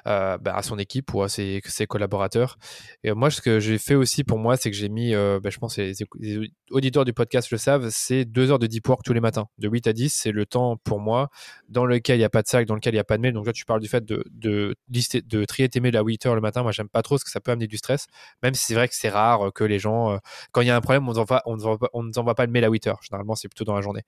[0.08, 2.58] euh, bah, à son équipe ou à ses, ses collaborateurs.
[3.04, 5.50] Et moi, ce que j'ai fait aussi pour moi, c'est que j'ai mis, euh, bah,
[5.50, 5.82] je pense que
[6.20, 9.48] les, auditeurs du podcast le savent, c'est deux heures de deep work tous les matins.
[9.58, 11.30] De 8 à 10, c'est le temps pour moi
[11.70, 13.22] dans lequel il n'y a pas de sac, dans lequel il n'y a pas de
[13.22, 13.34] mail.
[13.34, 16.26] Donc là, tu parles du fait de, de, lister, de trier tes mails à 8
[16.26, 16.64] heures le matin.
[16.64, 18.08] Moi, j'aime pas trop parce que ça peut amener du stress.
[18.44, 20.18] Même si c'est vrai que c'est rare que les gens, euh,
[20.52, 21.14] quand il y a un problème, on
[21.46, 23.00] on ne nous envoie pas le mail à 8 heures.
[23.02, 24.02] Généralement, c'est plutôt dans la journée.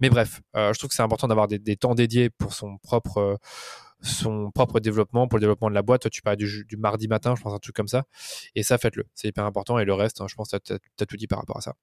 [0.00, 3.18] Mais bref, euh, je trouve que c'est important d'avoir des, temps dédiés pour son propre,
[3.18, 3.36] euh,
[4.02, 6.08] son propre développement, pour le développement de la boîte.
[6.10, 8.04] Tu parles du, mardi matin, je pense, un truc comme ça.
[8.54, 9.04] Et ça, faites-le.
[9.14, 9.78] C'est hyper important.
[9.78, 11.74] Et le reste, hein, je pense que tu as, tout dit par rapport à ça.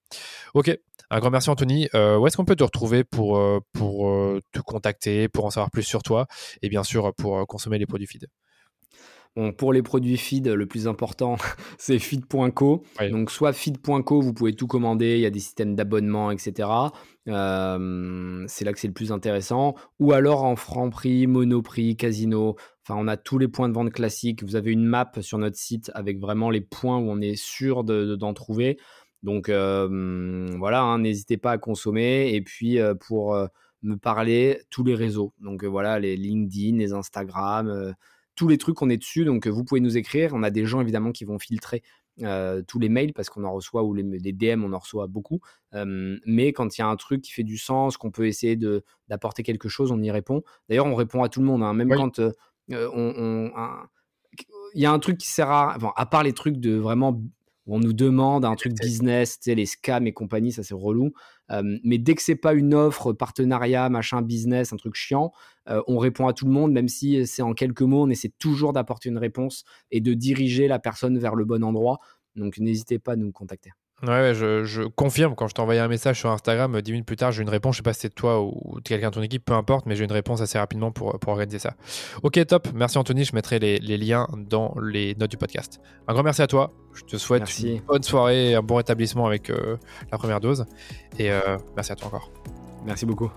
[0.54, 0.78] Ok,
[1.10, 1.90] un grand merci, Anthony.
[1.94, 3.42] Euh, où est-ce qu'on peut te retrouver pour,
[3.74, 6.28] pour te contacter, pour en savoir plus sur toi
[6.62, 8.28] et bien sûr pour consommer les produits feed?
[9.58, 11.36] Pour les produits feed, le plus important,
[11.78, 12.84] c'est feed.co.
[13.12, 16.70] Donc, soit feed.co, vous pouvez tout commander, il y a des systèmes d'abonnement, etc.
[17.28, 19.76] Euh, c'est là que c'est le plus intéressant.
[20.00, 22.56] Ou alors en Franprix, Monoprix, Casino.
[22.84, 24.44] Enfin, on a tous les points de vente classiques.
[24.44, 27.84] Vous avez une map sur notre site avec vraiment les points où on est sûr
[27.84, 28.78] d'en trouver.
[29.24, 32.34] Donc, euh, voilà, hein, n'hésitez pas à consommer.
[32.34, 33.36] Et puis, euh, pour
[33.82, 35.34] me parler, tous les réseaux.
[35.40, 37.94] Donc, voilà, les LinkedIn, les Instagram
[38.36, 39.26] tous les trucs, on est dessus.
[39.26, 40.32] Donc, vous pouvez nous écrire.
[40.34, 41.84] On a des gens, évidemment, qui vont filtrer
[42.22, 45.42] euh, tous les mails parce qu'on en reçoit ou les, DM, on en reçoit beaucoup.
[45.74, 48.58] mais quand il y a un truc qui fait du sens, qu'on peut essayer
[49.10, 50.44] d'apporter quelque chose, on y répond.
[50.70, 51.74] D'ailleurs, on répond à tout le monde, hein.
[51.74, 52.32] même quand euh,
[52.72, 53.52] euh, on,
[54.74, 57.22] il y a un truc qui sert à, à part les trucs de vraiment
[57.68, 61.14] on nous demande un truc business, tu sais, les scams et compagnie, ça c'est relou.
[61.84, 65.32] mais dès que c'est pas une offre, partenariat, machin, business, un truc chiant,
[65.88, 68.74] on répond à tout le monde, même si c'est en quelques mots, on essaie toujours
[68.74, 72.00] d'apporter une réponse et de diriger la personne vers le bon endroit.
[72.36, 73.72] Donc n'hésitez pas à nous contacter.
[74.04, 75.36] Ouais, je, confirme.
[75.36, 77.76] Quand je t'ai envoyé un message sur Instagram, 10 minutes plus tard, j'ai une réponse.
[77.76, 80.04] Je sais pas si c'est toi ou quelqu'un de ton équipe, peu importe, mais j'ai
[80.04, 81.76] une réponse assez rapidement pour, pour organiser ça.
[82.22, 82.68] Ok, top.
[82.74, 83.24] Merci Anthony.
[83.24, 85.80] Je mettrai les, liens dans les notes du podcast.
[86.08, 86.74] Un grand merci à toi.
[86.94, 89.78] Je te souhaite une bonne soirée un bon rétablissement avec euh,
[90.12, 90.66] la première dose.
[91.18, 92.32] Et euh, merci à toi encore.
[92.86, 93.32] Merci beaucoup.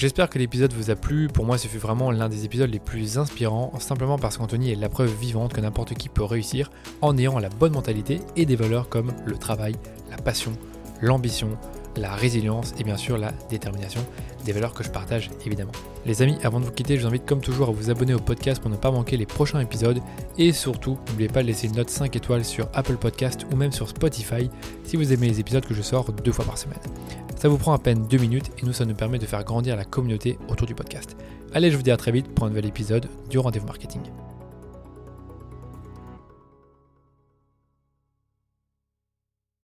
[0.00, 1.28] J'espère que l'épisode vous a plu.
[1.28, 4.74] Pour moi, ce fut vraiment l'un des épisodes les plus inspirants, simplement parce qu'Anthony est
[4.74, 6.70] la preuve vivante que n'importe qui peut réussir
[7.02, 9.74] en ayant la bonne mentalité et des valeurs comme le travail,
[10.10, 10.52] la passion,
[11.02, 11.50] l'ambition,
[11.96, 14.00] la résilience et bien sûr la détermination,
[14.44, 15.72] des valeurs que je partage évidemment.
[16.06, 18.18] Les amis, avant de vous quitter, je vous invite comme toujours à vous abonner au
[18.18, 20.00] podcast pour ne pas manquer les prochains épisodes
[20.38, 23.72] et surtout, n'oubliez pas de laisser une note 5 étoiles sur Apple Podcast ou même
[23.72, 24.50] sur Spotify
[24.84, 26.80] si vous aimez les épisodes que je sors deux fois par semaine.
[27.36, 29.76] Ça vous prend à peine deux minutes et nous, ça nous permet de faire grandir
[29.76, 31.16] la communauté autour du podcast.
[31.54, 34.02] Allez, je vous dis à très vite pour un nouvel épisode du Rendez-vous Marketing.